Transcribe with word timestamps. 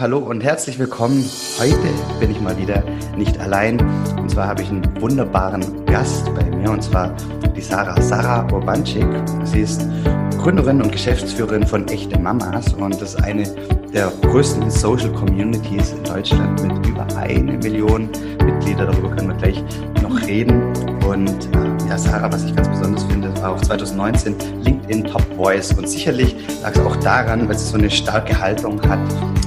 hallo 0.00 0.16
und 0.16 0.42
herzlich 0.42 0.78
willkommen. 0.78 1.28
Heute 1.58 1.76
bin 2.18 2.30
ich 2.30 2.40
mal 2.40 2.56
wieder 2.56 2.82
nicht 3.18 3.38
allein. 3.38 3.78
Und 4.16 4.30
zwar 4.30 4.46
habe 4.46 4.62
ich 4.62 4.70
einen 4.70 4.82
wunderbaren 4.98 5.84
Gast 5.84 6.34
bei 6.34 6.42
mir, 6.56 6.70
und 6.70 6.82
zwar 6.82 7.14
die 7.54 7.60
Sarah, 7.60 8.00
Sarah 8.00 8.50
Urbanczyk. 8.50 9.04
Sie 9.44 9.60
ist 9.60 9.86
Gründerin 10.38 10.80
und 10.80 10.90
Geschäftsführerin 10.90 11.66
von 11.66 11.86
Echte 11.88 12.18
Mamas 12.18 12.72
und 12.72 12.98
das 12.98 13.14
ist 13.14 13.22
eine 13.24 13.42
der 13.92 14.10
größten 14.22 14.70
Social 14.70 15.12
Communities 15.12 15.92
in 15.92 16.02
Deutschland 16.04 16.62
mit 16.62 16.86
über 16.86 17.06
eine 17.18 17.58
Million 17.58 18.08
Mitglieder. 18.42 18.86
Darüber 18.86 19.10
können 19.14 19.28
wir 19.28 19.36
gleich 19.36 19.62
noch 20.02 20.18
reden. 20.26 20.72
Und 21.06 21.28
äh, 21.28 21.88
ja, 21.90 21.98
Sarah, 21.98 22.32
was 22.32 22.44
ich 22.44 22.56
ganz 22.56 22.68
besonders 22.70 23.04
finde, 23.04 23.36
war 23.42 23.52
auch 23.52 23.60
2019 23.60 24.34
LinkedIn 24.90 25.04
Top 25.04 25.22
Voice. 25.36 25.72
Und 25.72 25.88
sicherlich 25.88 26.34
lag 26.62 26.72
es 26.74 26.80
auch 26.80 26.96
daran, 26.96 27.48
weil 27.48 27.56
sie 27.56 27.66
so 27.66 27.78
eine 27.78 27.90
starke 27.90 28.38
Haltung 28.38 28.80
hat 28.88 29.00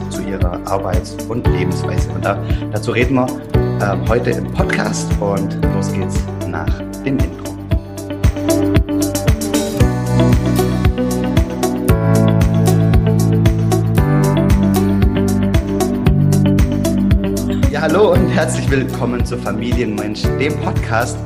zu 0.10 0.22
ihrer 0.24 0.60
Arbeits- 0.66 1.16
und 1.28 1.46
Lebensweise. 1.48 2.10
Und 2.12 2.26
da, 2.26 2.42
dazu 2.72 2.92
reden 2.92 3.16
wir 3.16 3.28
äh, 3.80 4.10
heute 4.10 4.32
im 4.32 4.52
Podcast. 4.52 5.08
Und 5.20 5.58
los 5.76 5.92
geht's 5.92 6.20
nach 6.48 6.80
dem 7.06 7.18
Intro. 7.20 7.44
hallo 17.84 18.14
und 18.14 18.30
herzlich 18.30 18.72
willkommen 18.72 19.26
zu 19.26 19.38
Familienmensch, 19.38 20.22
dem 20.40 20.58
Podcast, 20.62 21.18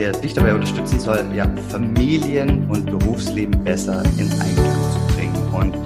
der 0.00 0.12
dich 0.12 0.32
dabei 0.32 0.54
unterstützen 0.54 0.98
soll, 0.98 1.26
ja, 1.34 1.46
Familien- 1.68 2.66
und 2.70 2.86
Berufsleben 2.86 3.62
besser 3.62 4.02
in 4.16 4.32
Einklang 4.32 4.56
zu 4.56 5.14
bringen. 5.14 5.52
Und 5.52 5.76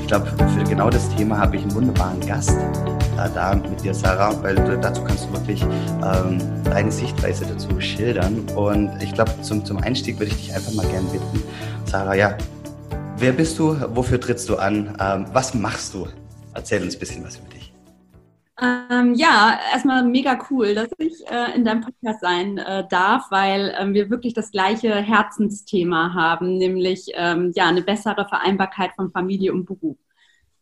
ich 0.00 0.06
glaube, 0.06 0.26
für 0.26 0.62
genau 0.62 0.90
das 0.90 1.08
Thema 1.16 1.38
habe 1.38 1.56
ich 1.56 1.62
einen 1.62 1.74
wunderbaren 1.74 2.20
Gast 2.20 2.56
äh, 2.56 3.28
da 3.34 3.52
mit 3.56 3.82
dir, 3.82 3.92
Sarah, 3.92 4.40
weil 4.42 4.54
dazu 4.80 5.02
kannst 5.02 5.24
du 5.24 5.32
wirklich 5.32 5.60
ähm, 5.62 6.38
deine 6.62 6.92
Sichtweise 6.92 7.46
dazu 7.46 7.80
schildern. 7.80 8.46
Und 8.54 8.92
ich 9.02 9.12
glaube, 9.12 9.32
zum, 9.42 9.64
zum 9.64 9.78
Einstieg 9.78 10.20
würde 10.20 10.30
ich 10.30 10.36
dich 10.36 10.54
einfach 10.54 10.72
mal 10.74 10.86
gerne 10.86 11.08
bitten, 11.08 11.42
Sarah, 11.84 12.14
ja, 12.14 12.38
wer 13.18 13.32
bist 13.32 13.58
du, 13.58 13.76
wofür 13.92 14.20
trittst 14.20 14.48
du 14.48 14.54
an, 14.54 14.96
ähm, 15.00 15.26
was 15.32 15.52
machst 15.52 15.94
du? 15.94 16.06
Erzähl 16.54 16.80
uns 16.80 16.94
ein 16.94 17.00
bisschen 17.00 17.24
was 17.24 17.38
über 17.38 17.48
dich. 17.48 17.63
Ähm, 18.60 19.14
ja, 19.14 19.58
erstmal 19.72 20.04
mega 20.04 20.38
cool, 20.48 20.74
dass 20.74 20.88
ich 20.98 21.26
äh, 21.28 21.56
in 21.56 21.64
deinem 21.64 21.80
Podcast 21.80 22.20
sein 22.20 22.58
äh, 22.58 22.86
darf, 22.88 23.28
weil 23.30 23.74
ähm, 23.76 23.94
wir 23.94 24.10
wirklich 24.10 24.32
das 24.32 24.52
gleiche 24.52 24.94
Herzensthema 24.94 26.14
haben, 26.14 26.56
nämlich 26.56 27.10
ähm, 27.14 27.50
ja 27.56 27.66
eine 27.66 27.82
bessere 27.82 28.28
Vereinbarkeit 28.28 28.92
von 28.94 29.10
Familie 29.10 29.52
und 29.52 29.64
Beruf. 29.64 29.96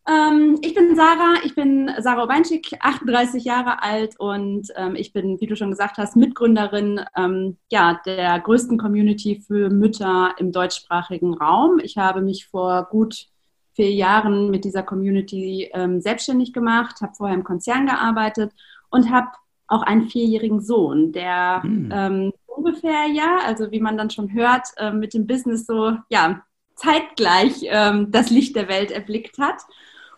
Ähm, 0.08 0.58
ich 0.62 0.74
bin 0.74 0.96
Sarah, 0.96 1.34
ich 1.44 1.54
bin 1.54 1.90
Sarah 1.98 2.28
Weinschik, 2.28 2.72
38 2.80 3.44
Jahre 3.44 3.82
alt 3.82 4.18
und 4.18 4.68
ähm, 4.74 4.96
ich 4.96 5.12
bin, 5.12 5.38
wie 5.40 5.46
du 5.46 5.54
schon 5.54 5.70
gesagt 5.70 5.98
hast, 5.98 6.16
Mitgründerin 6.16 7.02
ähm, 7.14 7.58
ja, 7.70 8.00
der 8.06 8.40
größten 8.40 8.78
Community 8.78 9.42
für 9.46 9.68
Mütter 9.68 10.34
im 10.38 10.50
deutschsprachigen 10.50 11.34
Raum. 11.34 11.78
Ich 11.82 11.98
habe 11.98 12.22
mich 12.22 12.46
vor 12.46 12.88
gut 12.90 13.26
vier 13.74 13.90
Jahren 13.92 14.50
mit 14.50 14.64
dieser 14.64 14.82
Community 14.82 15.70
ähm, 15.72 16.00
selbstständig 16.00 16.52
gemacht, 16.52 17.00
habe 17.00 17.14
vorher 17.14 17.36
im 17.36 17.44
Konzern 17.44 17.86
gearbeitet 17.86 18.52
und 18.90 19.10
habe 19.10 19.28
auch 19.66 19.82
einen 19.82 20.08
vierjährigen 20.08 20.60
Sohn, 20.60 21.12
der 21.12 21.62
hm. 21.62 21.90
ähm, 21.92 22.32
ungefähr 22.46 23.06
ja, 23.06 23.38
also 23.44 23.70
wie 23.70 23.80
man 23.80 23.96
dann 23.96 24.10
schon 24.10 24.32
hört, 24.32 24.68
äh, 24.76 24.92
mit 24.92 25.14
dem 25.14 25.26
Business 25.26 25.66
so 25.66 25.96
ja 26.10 26.42
zeitgleich 26.76 27.62
ähm, 27.64 28.10
das 28.10 28.30
Licht 28.30 28.56
der 28.56 28.68
Welt 28.68 28.90
erblickt 28.90 29.38
hat. 29.38 29.62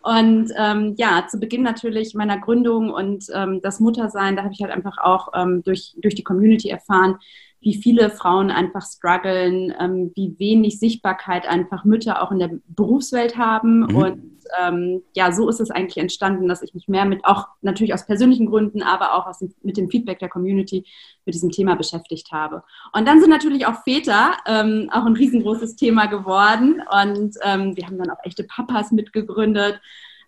Und 0.03 0.53
ähm, 0.59 0.95
ja, 0.99 1.27
zu 1.29 1.39
Beginn 1.39 1.63
natürlich 1.63 2.15
meiner 2.15 2.39
Gründung 2.39 2.91
und 2.91 3.25
ähm, 3.33 3.61
das 3.63 3.81
Muttersein, 3.81 4.37
da 4.37 4.43
habe 4.43 4.53
ich 4.53 4.61
halt 4.61 4.73
einfach 4.73 4.99
auch 4.99 5.29
ähm, 5.35 5.63
durch, 5.63 5.95
durch 5.97 6.15
die 6.15 6.25
Community 6.25 6.69
erfahren, 6.69 7.17
wie 7.65 7.75
viele 7.75 8.11
Frauen 8.11 8.51
einfach 8.51 8.83
strugglen, 8.83 9.75
ähm, 9.81 10.13
wie 10.15 10.39
wenig 10.39 10.79
Sichtbarkeit 10.79 11.49
einfach 11.49 11.85
Mütter 11.85 12.23
auch 12.23 12.31
in 12.31 12.39
der 12.39 12.51
Berufswelt 12.69 13.39
haben. 13.39 13.81
Mhm. 13.81 13.97
Und 13.97 14.35
ähm, 14.63 15.03
ja, 15.15 15.33
so 15.33 15.49
ist 15.49 15.61
es 15.61 15.71
eigentlich 15.71 15.97
entstanden, 15.97 16.47
dass 16.47 16.63
ich 16.63 16.75
mich 16.75 16.89
mehr 16.89 17.07
mit, 17.07 17.25
auch 17.25 17.49
natürlich 17.63 17.95
aus 17.95 18.05
persönlichen 18.05 18.47
Gründen, 18.47 18.83
aber 18.83 19.15
auch 19.15 19.27
aus 19.27 19.39
dem, 19.39 19.55
mit 19.63 19.79
dem 19.79 19.89
Feedback 19.89 20.19
der 20.19 20.29
Community 20.29 20.85
mit 21.25 21.35
diesem 21.35 21.51
Thema 21.51 21.75
beschäftigt 21.75 22.31
habe. 22.33 22.63
Und 22.93 23.09
dann 23.09 23.21
sind 23.21 23.31
natürlich 23.31 23.65
auch 23.67 23.83
Väter 23.83 24.33
ähm, 24.47 24.91
auch 24.93 25.07
ein 25.07 25.17
riesengroßes 25.17 25.77
Thema 25.77 26.05
geworden. 26.07 26.83
Und 26.91 27.35
ähm, 27.43 27.75
wir 27.77 27.87
haben 27.87 27.97
dann 27.97 28.11
auch 28.11 28.23
echte 28.25 28.45
Papas 28.45 28.93
mitgegründet. 28.93 29.81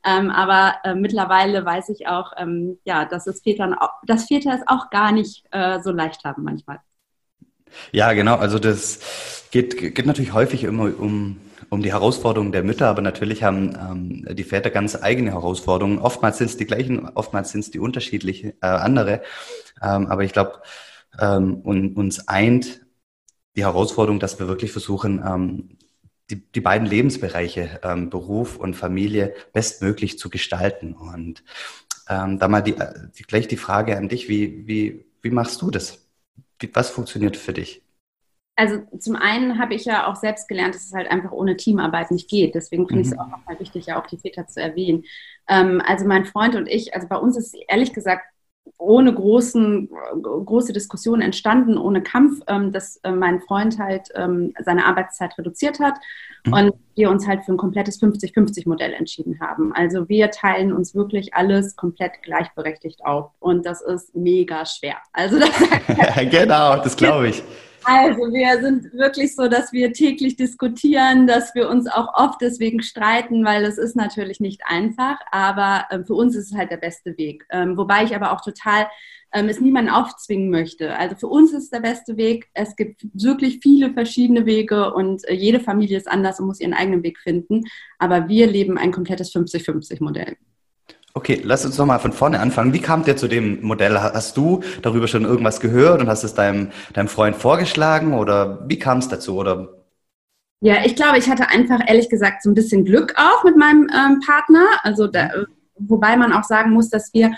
Ähm, 0.05 0.31
aber 0.31 0.77
äh, 0.85 0.95
mittlerweile 0.95 1.65
weiß 1.65 1.91
ich 1.91 2.07
auch, 2.07 2.33
ähm, 2.39 2.79
ja, 2.85 3.05
dass 3.05 3.27
es 3.27 3.43
Vätern, 3.43 3.77
dass 4.07 4.27
Väter 4.27 4.55
es 4.55 4.63
auch 4.67 4.89
gar 4.89 5.13
nicht 5.13 5.45
äh, 5.51 5.81
so 5.81 5.91
leicht 5.91 6.25
haben 6.25 6.45
manchmal. 6.45 6.81
Ja, 7.93 8.13
genau. 8.13 8.37
Also 8.37 8.59
das 8.59 9.01
geht, 9.51 9.95
geht 9.95 10.07
natürlich 10.07 10.33
häufig 10.33 10.65
immer 10.65 10.85
um, 10.99 11.39
um 11.71 11.83
die 11.83 11.93
Herausforderungen 11.93 12.53
der 12.53 12.63
Mütter, 12.63 12.89
aber 12.89 13.03
natürlich 13.03 13.43
haben 13.43 13.75
ähm, 14.29 14.37
die 14.37 14.45
Väter 14.45 14.71
ganz 14.71 14.97
eigene 15.01 15.33
Herausforderungen. 15.33 15.99
Oftmals 15.99 16.39
sind 16.39 16.51
es 16.51 16.57
die 16.57 16.67
gleichen, 16.67 17.09
oftmals 17.09 17.51
sind 17.53 17.61
es 17.61 17.71
die 17.71 17.79
unterschiedliche 17.79 18.55
äh, 18.61 18.67
andere. 18.67 19.23
Ähm, 19.83 20.07
aber 20.07 20.25
ich 20.25 20.33
glaube, 20.33 20.63
ähm, 21.21 21.57
und, 21.57 21.97
uns 21.97 22.29
eint 22.29 22.83
die 23.57 23.65
Herausforderung, 23.65 24.21
dass 24.21 24.39
wir 24.39 24.49
wirklich 24.49 24.73
versuchen, 24.73 25.23
ähm, 25.27 25.79
die, 26.31 26.43
die 26.53 26.61
beiden 26.61 26.87
Lebensbereiche, 26.87 27.81
ähm, 27.85 28.11
Beruf 28.11 28.57
und 28.57 28.75
Familie, 28.75 29.35
bestmöglich 29.53 30.19
zu 30.19 30.29
gestalten. 30.29 30.95
Und 30.95 31.45
ähm, 32.09 32.39
da 32.39 32.49
mal 32.49 32.63
die, 32.63 32.75
die, 33.19 33.23
gleich 33.25 33.49
die 33.49 33.57
Frage 33.57 33.97
an 33.97 34.09
dich, 34.09 34.29
wie, 34.29 34.67
wie, 34.67 35.07
wie 35.23 35.31
machst 35.31 35.63
du 35.63 35.71
das? 35.71 36.06
Was 36.73 36.91
funktioniert 36.91 37.37
für 37.37 37.53
dich? 37.53 37.83
Also 38.59 38.79
zum 38.99 39.17
einen 39.17 39.59
habe 39.59 39.75
ich 39.75 39.85
ja 39.85 40.07
auch 40.07 40.17
selbst 40.17 40.49
gelernt, 40.49 40.75
dass 40.75 40.87
es 40.87 40.95
halt 40.95 41.11
einfach 41.11 41.31
ohne 41.31 41.59
Teamarbeit 41.59 42.11
nicht 42.11 42.31
geht. 42.31 42.55
Deswegen 42.55 42.87
finde 42.89 43.03
mhm. 43.03 43.07
ich 43.07 43.13
es 43.13 43.19
auch 43.19 43.29
nochmal 43.29 43.61
wichtig, 43.61 43.87
ja 43.87 44.01
auch 44.01 44.07
die 44.07 44.17
Väter 44.17 44.47
zu 44.47 44.63
erwähnen. 44.63 45.05
Ähm, 45.47 45.83
also 45.85 46.07
mein 46.07 46.25
Freund 46.25 46.55
und 46.55 46.67
ich, 46.67 46.95
also 46.95 47.07
bei 47.07 47.17
uns 47.17 47.37
ist 47.37 47.55
ehrlich 47.69 47.93
gesagt 47.93 48.25
ohne 48.79 49.13
großen, 49.13 49.89
große 50.23 50.73
Diskussion 50.73 51.21
entstanden, 51.21 51.79
ohne 51.79 52.03
Kampf, 52.03 52.43
ähm, 52.47 52.73
dass 52.73 52.97
äh, 52.99 53.11
mein 53.11 53.41
Freund 53.41 53.79
halt 53.79 54.09
ähm, 54.15 54.53
seine 54.65 54.85
Arbeitszeit 54.85 55.37
reduziert 55.39 55.81
hat 55.81 55.95
mhm. 56.45 56.53
und 56.53 56.75
wir 56.95 57.11
uns 57.11 57.27
halt 57.27 57.45
für 57.45 57.53
ein 57.53 57.57
komplettes 57.57 58.01
50-50-Modell 58.03 58.93
entschieden 58.93 59.41
haben. 59.41 59.73
Also 59.75 60.09
wir 60.09 60.31
teilen 60.31 60.73
uns 60.73 60.95
wirklich 60.95 61.35
alles 61.35 61.77
komplett 61.77 62.23
gleichberechtigt 62.23 63.05
auf 63.05 63.31
und 63.41 63.67
das 63.67 63.83
ist 63.83 64.15
mega 64.15 64.65
schwer. 64.67 64.97
Also 65.13 65.39
das 65.39 65.51
genau, 66.31 66.77
das 66.77 66.97
glaube 66.97 67.29
ich. 67.29 67.43
Also 67.89 68.33
wir 68.33 68.61
sind 68.61 68.93
wirklich 68.95 69.37
so, 69.37 69.47
dass 69.47 69.73
wir 69.73 69.93
täglich 69.93 70.35
diskutieren, 70.35 71.29
dass 71.29 71.55
wir 71.55 71.71
uns 71.71 71.87
auch 71.87 72.15
oft 72.15 72.41
deswegen 72.41 72.83
streiten, 72.83 73.45
weil 73.45 73.65
es 73.65 73.79
ist 73.79 73.95
natürlich 73.95 74.41
nicht 74.41 74.63
einfach, 74.67 75.21
aber 75.31 75.87
äh, 75.91 76.03
für 76.03 76.15
uns 76.15 76.35
ist 76.35 76.51
es 76.51 76.59
halt 76.59 76.73
der 76.73 76.79
beste 76.79 77.17
Weg. 77.17 77.47
Ähm, 77.49 77.77
wobei 77.77 78.03
ich 78.03 78.17
aber 78.17 78.33
auch 78.33 78.41
total 78.41 78.89
ähm, 79.33 79.49
es 79.49 79.61
niemanden 79.61 79.91
aufzwingen 79.91 80.51
möchte. 80.51 80.97
Also 80.97 81.15
für 81.15 81.29
uns 81.29 81.53
ist 81.53 81.73
der 81.73 81.79
beste 81.79 82.17
Weg. 82.17 82.49
Es 82.55 82.75
gibt 82.75 83.07
wirklich 83.13 83.61
viele 83.63 83.93
verschiedene 83.93 84.47
Wege 84.47 84.93
und 84.93 85.25
äh, 85.29 85.35
jede 85.35 85.61
Familie 85.61 85.97
ist 85.97 86.09
anders 86.09 86.41
und 86.41 86.47
muss 86.47 86.61
ihren 86.61 86.75
eigenen 86.75 87.05
Weg 87.05 87.21
finden. 87.21 87.67
Aber 87.99 88.29
wir 88.29 88.49
leben 88.49 88.79
ein 88.79 88.91
komplettes 88.91 89.33
50-50-Modell. 89.33 90.37
Okay, 91.17 91.41
lass 91.43 91.65
uns 91.65 91.79
nochmal 91.79 91.99
von 91.99 92.13
vorne 92.13 92.41
anfangen. 92.41 92.75
Wie 92.75 92.83
kam 92.83 93.03
der 93.03 93.17
zu 93.17 93.27
dem 93.27 93.63
Modell? 93.63 93.99
Hast 93.99 94.37
du 94.37 94.61
darüber 94.83 95.09
schon 95.09 95.25
irgendwas 95.25 95.61
gehört 95.61 96.03
und 96.03 96.09
hast 96.11 96.25
es 96.25 96.35
deinem, 96.35 96.73
deinem 96.93 97.09
Freund 97.09 97.37
vorgeschlagen 97.37 98.13
oder 98.13 98.69
wie 98.69 98.79
kam 98.79 98.99
es 98.99 99.09
dazu? 99.09 99.39
Oder? 99.39 99.67
Ja, 100.61 100.85
ich 100.85 100.95
glaube, 100.95 101.17
ich 101.17 101.31
hatte 101.31 101.49
einfach 101.49 101.81
ehrlich 101.87 102.11
gesagt 102.11 102.43
so 102.43 102.51
ein 102.51 102.55
bisschen 102.55 102.85
Glück 102.85 103.15
auch 103.17 103.45
mit 103.45 103.57
meinem 103.57 103.89
ähm, 103.89 104.21
Partner. 104.27 104.67
Also 104.83 105.07
da, 105.07 105.29
mhm. 105.29 105.47
wobei 105.79 106.19
man 106.19 106.35
auch 106.35 106.45
sagen 106.45 106.73
muss, 106.73 106.91
dass 106.91 107.15
wir 107.15 107.35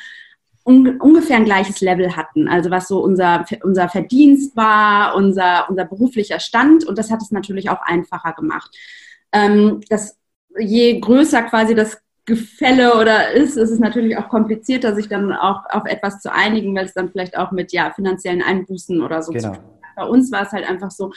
un 0.65 1.01
ungefähr 1.01 1.37
ein 1.37 1.45
gleiches 1.45 1.81
Level 1.81 2.17
hatten. 2.17 2.49
Also 2.49 2.73
was 2.73 2.89
so 2.89 2.99
unser, 2.99 3.45
unser 3.63 3.89
Verdienst 3.89 4.57
war, 4.57 5.15
unser, 5.15 5.71
unser 5.71 5.85
beruflicher 5.85 6.41
Stand 6.41 6.85
und 6.85 6.99
das 6.99 7.13
hat 7.13 7.23
es 7.23 7.31
natürlich 7.31 7.71
auch 7.71 7.83
einfacher 7.83 8.33
gemacht. 8.33 8.77
Ähm, 9.31 9.83
das, 9.89 10.19
je 10.59 10.99
größer 10.99 11.43
quasi 11.43 11.77
das 11.77 11.99
Gefälle 12.29 12.95
oder 13.01 13.33
ist, 13.33 13.57
ist 13.57 13.71
es 13.71 13.79
natürlich 13.79 14.19
auch 14.19 14.29
komplizierter, 14.29 14.95
sich 14.95 15.09
dann 15.09 15.33
auch 15.33 15.65
auf 15.71 15.87
etwas 15.87 16.21
zu 16.21 16.33
einigen, 16.33 16.77
weil 16.77 16.85
es 16.85 16.93
dann 16.93 17.11
vielleicht 17.11 17.37
auch 17.37 17.51
mit 17.53 17.73
ja, 17.73 17.91
finanziellen 17.91 18.43
Einbußen 18.43 19.01
oder 19.03 19.23
so 19.23 19.33
genau. 19.33 19.55
zu 19.55 19.61
tun 19.61 19.71
hat. 19.83 19.97
Bei 19.97 20.05
uns 20.05 20.31
war 20.31 20.43
es 20.43 20.53
halt 20.53 20.69
einfach 20.69 20.91
so, 20.91 21.11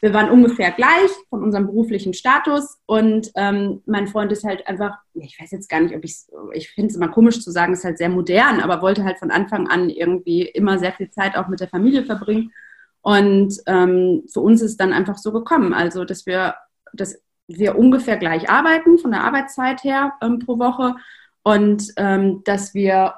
wir 0.00 0.12
waren 0.12 0.30
ungefähr 0.30 0.70
gleich 0.72 1.10
von 1.30 1.42
unserem 1.42 1.66
beruflichen 1.66 2.12
Status 2.12 2.78
und 2.86 3.30
ähm, 3.36 3.82
mein 3.86 4.08
Freund 4.08 4.30
ist 4.32 4.44
halt 4.44 4.66
einfach, 4.66 4.98
ich 5.14 5.40
weiß 5.40 5.50
jetzt 5.52 5.68
gar 5.68 5.80
nicht, 5.80 5.94
ob 5.94 6.04
ich 6.04 6.16
ich 6.52 6.70
finde 6.70 6.90
es 6.90 6.96
immer 6.96 7.08
komisch 7.08 7.40
zu 7.40 7.50
sagen, 7.50 7.72
ist 7.72 7.84
halt 7.84 7.98
sehr 7.98 8.08
modern, 8.08 8.60
aber 8.60 8.82
wollte 8.82 9.04
halt 9.04 9.18
von 9.18 9.30
Anfang 9.30 9.68
an 9.68 9.90
irgendwie 9.90 10.42
immer 10.42 10.78
sehr 10.78 10.92
viel 10.92 11.10
Zeit 11.10 11.36
auch 11.36 11.48
mit 11.48 11.60
der 11.60 11.68
Familie 11.68 12.04
verbringen. 12.04 12.52
Und 13.00 13.54
ähm, 13.66 14.24
für 14.32 14.40
uns 14.40 14.60
ist 14.60 14.72
es 14.72 14.76
dann 14.76 14.92
einfach 14.92 15.18
so 15.18 15.32
gekommen, 15.32 15.72
also 15.72 16.04
dass 16.04 16.26
wir, 16.26 16.54
dass 16.92 17.20
wir 17.48 17.76
ungefähr 17.76 18.16
gleich 18.16 18.48
arbeiten 18.50 18.98
von 18.98 19.10
der 19.10 19.24
Arbeitszeit 19.24 19.82
her 19.82 20.12
ähm, 20.22 20.38
pro 20.38 20.58
Woche. 20.58 20.96
und 21.42 21.92
ähm, 21.96 22.42
dass 22.44 22.74
wir 22.74 23.14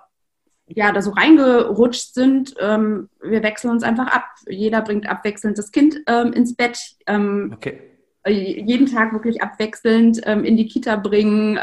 ja 0.74 0.92
da 0.92 1.02
so 1.02 1.10
reingerutscht 1.10 2.14
sind. 2.14 2.54
Ähm, 2.60 3.08
wir 3.22 3.42
wechseln 3.42 3.70
uns 3.70 3.82
einfach 3.82 4.06
ab. 4.06 4.24
Jeder 4.48 4.82
bringt 4.82 5.08
abwechselnd 5.08 5.58
das 5.58 5.72
Kind 5.72 6.00
ähm, 6.06 6.32
ins 6.32 6.54
Bett. 6.54 6.78
Ähm, 7.06 7.52
okay. 7.56 7.80
Äh, 8.22 8.62
jeden 8.62 8.86
Tag 8.86 9.12
wirklich 9.12 9.42
abwechselnd 9.42 10.20
ähm, 10.24 10.44
in 10.44 10.56
die 10.56 10.68
Kita 10.68 10.96
bringen. 10.96 11.58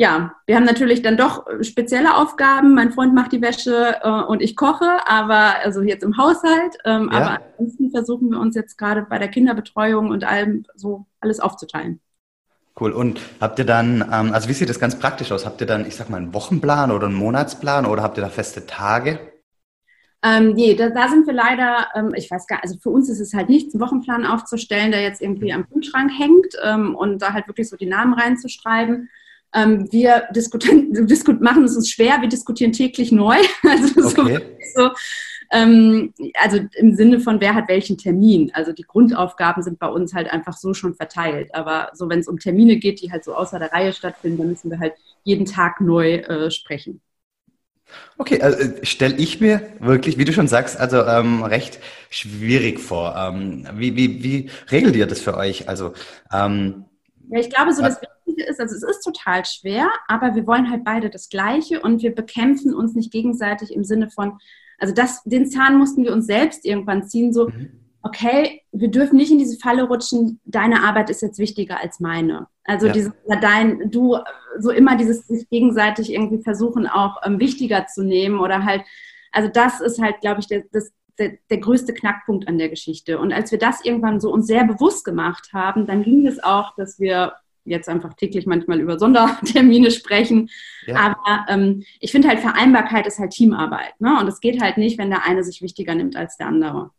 Ja, 0.00 0.32
wir 0.46 0.56
haben 0.56 0.64
natürlich 0.64 1.02
dann 1.02 1.18
doch 1.18 1.44
spezielle 1.60 2.16
Aufgaben. 2.16 2.72
Mein 2.72 2.90
Freund 2.90 3.14
macht 3.14 3.32
die 3.32 3.42
Wäsche 3.42 3.96
äh, 4.02 4.08
und 4.08 4.40
ich 4.40 4.56
koche, 4.56 4.88
aber 5.06 5.56
also 5.62 5.82
jetzt 5.82 6.02
im 6.02 6.16
Haushalt. 6.16 6.78
Ähm, 6.86 7.10
ja. 7.12 7.18
Aber 7.18 7.40
ansonsten 7.58 7.90
versuchen 7.90 8.30
wir 8.30 8.40
uns 8.40 8.54
jetzt 8.54 8.78
gerade 8.78 9.02
bei 9.02 9.18
der 9.18 9.28
Kinderbetreuung 9.28 10.08
und 10.08 10.24
allem 10.24 10.64
so 10.74 11.04
alles 11.20 11.38
aufzuteilen. 11.38 12.00
Cool. 12.80 12.92
Und 12.92 13.20
habt 13.42 13.58
ihr 13.58 13.66
dann, 13.66 14.00
ähm, 14.10 14.32
also 14.32 14.48
wie 14.48 14.54
sieht 14.54 14.70
das 14.70 14.80
ganz 14.80 14.98
praktisch 14.98 15.32
aus? 15.32 15.44
Habt 15.44 15.60
ihr 15.60 15.66
dann, 15.66 15.86
ich 15.86 15.96
sag 15.96 16.08
mal, 16.08 16.16
einen 16.16 16.32
Wochenplan 16.32 16.92
oder 16.92 17.08
einen 17.08 17.16
Monatsplan 17.16 17.84
oder 17.84 18.02
habt 18.02 18.16
ihr 18.16 18.22
da 18.22 18.30
feste 18.30 18.64
Tage? 18.64 19.18
Ähm, 20.22 20.54
nee, 20.54 20.74
da, 20.76 20.88
da, 20.88 21.08
sind 21.08 21.26
wir 21.26 21.34
leider, 21.34 21.88
ähm, 21.94 22.14
ich 22.16 22.30
weiß 22.30 22.46
gar 22.46 22.56
nicht, 22.56 22.64
also 22.64 22.78
für 22.78 22.88
uns 22.88 23.10
ist 23.10 23.20
es 23.20 23.34
halt 23.34 23.50
nichts, 23.50 23.74
einen 23.74 23.82
Wochenplan 23.82 24.24
aufzustellen, 24.24 24.92
der 24.92 25.02
jetzt 25.02 25.20
irgendwie 25.20 25.52
am 25.52 25.68
Kühlschrank 25.68 26.10
hängt 26.18 26.54
ähm, 26.64 26.94
und 26.94 27.20
da 27.20 27.34
halt 27.34 27.48
wirklich 27.48 27.68
so 27.68 27.76
die 27.76 27.84
Namen 27.84 28.14
reinzuschreiben. 28.14 29.10
Ähm, 29.54 29.90
wir 29.90 30.24
diskutieren, 30.34 31.06
diskut, 31.06 31.40
machen 31.40 31.64
es 31.64 31.76
uns 31.76 31.90
schwer, 31.90 32.20
wir 32.20 32.28
diskutieren 32.28 32.72
täglich 32.72 33.12
neu. 33.12 33.36
Also 33.62 34.20
okay. 34.20 34.40
so, 34.74 34.82
so 34.82 34.90
ähm, 35.52 36.14
also 36.40 36.60
im 36.76 36.94
Sinne 36.94 37.20
von, 37.20 37.40
wer 37.40 37.54
hat 37.54 37.68
welchen 37.68 37.98
Termin. 37.98 38.50
Also 38.54 38.72
die 38.72 38.84
Grundaufgaben 38.84 39.62
sind 39.62 39.78
bei 39.78 39.88
uns 39.88 40.14
halt 40.14 40.30
einfach 40.30 40.56
so 40.56 40.74
schon 40.74 40.94
verteilt. 40.94 41.54
Aber 41.54 41.90
so, 41.92 42.08
wenn 42.08 42.20
es 42.20 42.28
um 42.28 42.38
Termine 42.38 42.76
geht, 42.76 43.02
die 43.02 43.10
halt 43.10 43.24
so 43.24 43.34
außer 43.34 43.58
der 43.58 43.72
Reihe 43.72 43.92
stattfinden, 43.92 44.38
dann 44.38 44.48
müssen 44.48 44.70
wir 44.70 44.78
halt 44.78 44.94
jeden 45.24 45.46
Tag 45.46 45.80
neu 45.80 46.14
äh, 46.16 46.50
sprechen. 46.50 47.00
Okay, 48.18 48.40
also 48.40 48.58
äh, 48.58 48.86
stelle 48.86 49.16
ich 49.16 49.40
mir 49.40 49.62
wirklich, 49.80 50.18
wie 50.18 50.24
du 50.24 50.32
schon 50.32 50.46
sagst, 50.46 50.78
also 50.78 51.04
ähm, 51.04 51.42
recht 51.42 51.80
schwierig 52.08 52.78
vor. 52.78 53.16
Ähm, 53.16 53.66
wie, 53.74 53.96
wie, 53.96 54.22
wie 54.22 54.50
regelt 54.70 54.94
ihr 54.94 55.08
das 55.08 55.20
für 55.20 55.36
euch? 55.36 55.68
Also 55.68 55.94
ähm, 56.32 56.84
ja, 57.30 57.38
ich 57.38 57.50
glaube, 57.50 57.72
so 57.72 57.82
das 57.82 58.00
Wichtige 58.26 58.44
ist, 58.44 58.60
also 58.60 58.74
es 58.74 58.82
ist 58.82 59.04
total 59.04 59.44
schwer, 59.44 59.88
aber 60.08 60.34
wir 60.34 60.46
wollen 60.46 60.70
halt 60.70 60.84
beide 60.84 61.10
das 61.10 61.28
Gleiche 61.28 61.80
und 61.80 62.02
wir 62.02 62.14
bekämpfen 62.14 62.74
uns 62.74 62.94
nicht 62.94 63.12
gegenseitig 63.12 63.72
im 63.72 63.84
Sinne 63.84 64.10
von, 64.10 64.38
also 64.78 64.92
das, 64.92 65.22
den 65.24 65.48
Zahn 65.48 65.78
mussten 65.78 66.04
wir 66.04 66.12
uns 66.12 66.26
selbst 66.26 66.64
irgendwann 66.64 67.06
ziehen, 67.06 67.32
so, 67.32 67.48
mhm. 67.48 67.70
okay, 68.02 68.62
wir 68.72 68.88
dürfen 68.88 69.16
nicht 69.16 69.30
in 69.30 69.38
diese 69.38 69.58
Falle 69.58 69.84
rutschen, 69.84 70.40
deine 70.44 70.82
Arbeit 70.82 71.08
ist 71.08 71.22
jetzt 71.22 71.38
wichtiger 71.38 71.80
als 71.80 72.00
meine. 72.00 72.48
Also 72.64 72.86
ja. 72.86 72.92
dieses, 72.92 73.12
dein, 73.40 73.90
du, 73.90 74.16
so 74.58 74.70
immer 74.70 74.96
dieses 74.96 75.26
sich 75.26 75.48
gegenseitig 75.48 76.12
irgendwie 76.12 76.42
versuchen 76.42 76.88
auch 76.88 77.18
ähm, 77.24 77.38
wichtiger 77.38 77.86
zu 77.86 78.02
nehmen 78.02 78.40
oder 78.40 78.64
halt, 78.64 78.82
also 79.30 79.48
das 79.48 79.80
ist 79.80 80.02
halt, 80.02 80.20
glaube 80.20 80.40
ich, 80.40 80.48
der, 80.48 80.64
das, 80.72 80.92
der, 81.18 81.32
der, 81.50 81.58
größte 81.58 81.94
Knackpunkt 81.94 82.48
an 82.48 82.58
der 82.58 82.68
Geschichte. 82.68 83.18
Und 83.18 83.32
als 83.32 83.50
wir 83.50 83.58
das 83.58 83.84
irgendwann 83.84 84.20
so 84.20 84.32
uns 84.32 84.46
sehr 84.46 84.64
bewusst 84.64 85.04
gemacht 85.04 85.50
haben, 85.52 85.86
dann 85.86 86.02
ging 86.02 86.26
es 86.26 86.42
auch, 86.42 86.74
dass 86.76 86.98
wir 86.98 87.34
jetzt 87.64 87.88
einfach 87.88 88.14
täglich 88.14 88.46
manchmal 88.46 88.80
über 88.80 88.98
Sondertermine 88.98 89.90
sprechen. 89.90 90.50
Ja. 90.86 90.96
Aber 90.96 91.46
ähm, 91.48 91.84
ich 92.00 92.12
finde 92.12 92.28
halt, 92.28 92.40
Vereinbarkeit 92.40 93.06
ist 93.06 93.18
halt 93.18 93.32
Teamarbeit. 93.32 93.98
Ne? 94.00 94.18
Und 94.20 94.28
es 94.28 94.40
geht 94.40 94.60
halt 94.62 94.76
nicht, 94.76 94.98
wenn 94.98 95.10
der 95.10 95.24
eine 95.24 95.44
sich 95.44 95.62
wichtiger 95.62 95.94
nimmt 95.94 96.16
als 96.16 96.36
der 96.36 96.46
andere. 96.46 96.90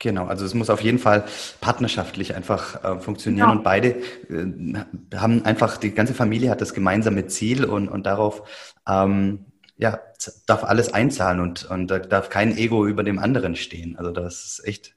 Genau, 0.00 0.26
also 0.26 0.44
es 0.44 0.54
muss 0.54 0.70
auf 0.70 0.80
jeden 0.80 1.00
Fall 1.00 1.24
partnerschaftlich 1.60 2.36
einfach 2.36 2.84
äh, 2.84 3.00
funktionieren 3.00 3.48
genau. 3.48 3.58
und 3.58 3.64
beide 3.64 3.96
äh, 4.30 5.16
haben 5.16 5.44
einfach, 5.44 5.76
die 5.76 5.90
ganze 5.90 6.14
Familie 6.14 6.50
hat 6.50 6.60
das 6.60 6.72
gemeinsame 6.72 7.26
Ziel 7.26 7.64
und, 7.64 7.88
und 7.88 8.06
darauf 8.06 8.44
ähm, 8.88 9.46
ja, 9.78 10.00
darf 10.46 10.64
alles 10.64 10.92
einzahlen 10.92 11.40
und, 11.40 11.70
und 11.70 11.88
da 11.88 11.98
darf 11.98 12.28
kein 12.28 12.56
Ego 12.56 12.86
über 12.86 13.04
dem 13.04 13.18
anderen 13.18 13.56
stehen. 13.56 13.96
Also 13.96 14.10
das 14.10 14.44
ist 14.44 14.66
echt 14.66 14.94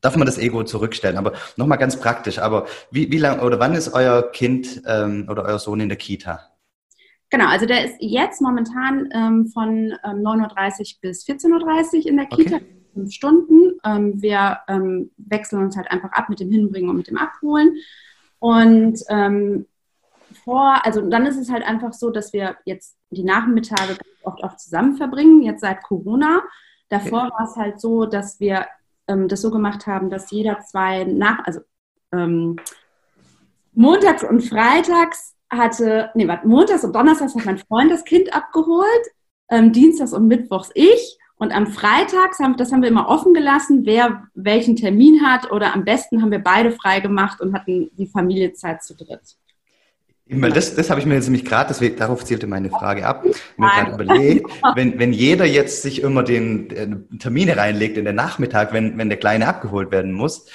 darf 0.00 0.16
man 0.16 0.26
das 0.26 0.38
Ego 0.38 0.62
zurückstellen. 0.62 1.16
Aber 1.16 1.32
nochmal 1.56 1.78
ganz 1.78 1.98
praktisch, 1.98 2.38
aber 2.38 2.66
wie, 2.90 3.10
wie 3.10 3.18
lange 3.18 3.42
oder 3.42 3.58
wann 3.58 3.74
ist 3.74 3.92
euer 3.92 4.30
Kind 4.30 4.82
ähm, 4.86 5.26
oder 5.28 5.44
euer 5.44 5.58
Sohn 5.58 5.80
in 5.80 5.88
der 5.88 5.98
Kita? 5.98 6.40
Genau, 7.30 7.48
also 7.48 7.66
der 7.66 7.84
ist 7.84 7.96
jetzt 7.98 8.40
momentan 8.40 9.08
ähm, 9.12 9.46
von 9.48 9.94
ähm, 10.04 10.22
9.30 10.22 10.80
Uhr 10.80 11.00
bis 11.00 11.26
14.30 11.26 11.98
Uhr 11.98 12.06
in 12.06 12.16
der 12.16 12.26
Kita, 12.26 12.56
okay. 12.56 12.66
fünf 12.94 13.12
Stunden. 13.12 13.80
Ähm, 13.84 14.22
wir 14.22 14.58
ähm, 14.68 15.10
wechseln 15.16 15.62
uns 15.62 15.76
halt 15.76 15.90
einfach 15.90 16.12
ab 16.12 16.28
mit 16.28 16.38
dem 16.38 16.50
Hinbringen 16.50 16.88
und 16.88 16.96
mit 16.96 17.08
dem 17.08 17.18
Abholen. 17.18 17.74
Und 18.38 19.00
ähm, 19.08 19.66
vor, 20.44 20.84
also 20.84 21.00
dann 21.08 21.26
ist 21.26 21.36
es 21.36 21.50
halt 21.50 21.64
einfach 21.64 21.92
so, 21.92 22.10
dass 22.10 22.32
wir 22.32 22.56
jetzt 22.64 22.95
die 23.10 23.24
Nachmittage 23.24 23.96
oft 24.22 24.42
auch 24.42 24.56
zusammen 24.56 24.96
verbringen, 24.96 25.42
jetzt 25.42 25.60
seit 25.60 25.82
Corona. 25.82 26.42
Davor 26.88 27.24
okay. 27.24 27.32
war 27.32 27.48
es 27.48 27.56
halt 27.56 27.80
so, 27.80 28.06
dass 28.06 28.40
wir 28.40 28.66
ähm, 29.08 29.28
das 29.28 29.42
so 29.42 29.50
gemacht 29.50 29.86
haben, 29.86 30.10
dass 30.10 30.30
jeder 30.30 30.60
zwei 30.60 31.04
nach, 31.04 31.44
also 31.44 31.60
ähm, 32.12 32.56
montags 33.72 34.24
und 34.24 34.42
freitags 34.42 35.34
hatte, 35.50 36.10
nee, 36.14 36.26
warte, 36.26 36.48
montags 36.48 36.84
und 36.84 36.94
donnerstags 36.94 37.34
hat 37.34 37.44
mein 37.44 37.58
Freund 37.58 37.90
das 37.90 38.04
Kind 38.04 38.34
abgeholt, 38.34 38.86
ähm, 39.50 39.72
dienstags 39.72 40.12
und 40.12 40.26
mittwochs 40.26 40.70
ich. 40.74 41.18
Und 41.38 41.54
am 41.54 41.66
Freitags, 41.66 42.38
haben, 42.38 42.56
das 42.56 42.72
haben 42.72 42.80
wir 42.80 42.88
immer 42.88 43.08
offen 43.08 43.34
gelassen, 43.34 43.84
wer 43.84 44.26
welchen 44.34 44.74
Termin 44.74 45.22
hat. 45.22 45.52
Oder 45.52 45.74
am 45.74 45.84
besten 45.84 46.22
haben 46.22 46.30
wir 46.30 46.38
beide 46.38 46.72
frei 46.72 47.00
gemacht 47.00 47.42
und 47.42 47.52
hatten 47.52 47.90
die 47.96 48.06
Familiezeit 48.06 48.82
zu 48.82 48.96
dritt. 48.96 49.36
Weil 50.28 50.50
das, 50.50 50.74
das 50.74 50.90
habe 50.90 50.98
ich 50.98 51.06
mir 51.06 51.14
jetzt 51.14 51.26
nämlich 51.26 51.44
gerade, 51.44 51.72
darauf 51.90 52.24
zielte 52.24 52.48
meine 52.48 52.68
Frage 52.68 53.06
ab, 53.06 53.24
mir 53.56 53.68
gerade 53.68 53.92
überlegt, 53.92 54.50
wenn, 54.74 54.98
wenn 54.98 55.12
jeder 55.12 55.44
jetzt 55.44 55.82
sich 55.82 56.02
immer 56.02 56.24
den, 56.24 56.68
den 56.68 57.18
Termine 57.20 57.56
reinlegt 57.56 57.96
in 57.96 58.04
den 58.04 58.16
Nachmittag, 58.16 58.72
wenn, 58.72 58.98
wenn 58.98 59.08
der 59.08 59.18
Kleine 59.18 59.46
abgeholt 59.46 59.92
werden 59.92 60.12
muss, 60.12 60.46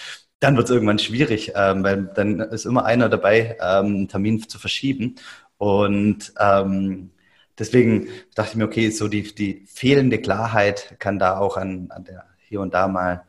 dann 0.41 0.57
wird 0.57 0.65
es 0.65 0.71
irgendwann 0.71 0.99
schwierig, 0.99 1.53
ähm, 1.55 1.83
weil 1.83 2.11
dann 2.15 2.41
ist 2.41 2.65
immer 2.65 2.83
einer 2.83 3.07
dabei, 3.07 3.57
ähm, 3.61 3.85
einen 3.85 4.07
Termin 4.09 4.41
zu 4.41 4.59
verschieben. 4.59 5.15
Und 5.57 6.33
ähm, 6.37 7.11
deswegen 7.57 8.09
dachte 8.35 8.51
ich 8.51 8.55
mir, 8.57 8.65
okay, 8.65 8.89
so 8.89 9.07
die, 9.07 9.33
die 9.33 9.65
fehlende 9.67 10.17
Klarheit 10.17 10.95
kann 10.99 11.17
da 11.17 11.37
auch 11.37 11.55
an, 11.55 11.87
an 11.91 12.03
der 12.03 12.25
hier 12.39 12.59
und 12.59 12.73
da 12.73 12.89
mal 12.89 13.23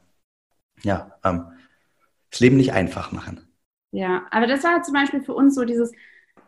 ja, 0.82 1.12
ähm, 1.22 1.44
das 2.30 2.40
Leben 2.40 2.56
nicht 2.56 2.72
einfach 2.72 3.12
machen. 3.12 3.46
Ja, 3.92 4.26
aber 4.30 4.46
das 4.46 4.64
war 4.64 4.82
zum 4.82 4.94
Beispiel 4.94 5.22
für 5.22 5.34
uns 5.34 5.54
so 5.54 5.64
dieses, 5.64 5.92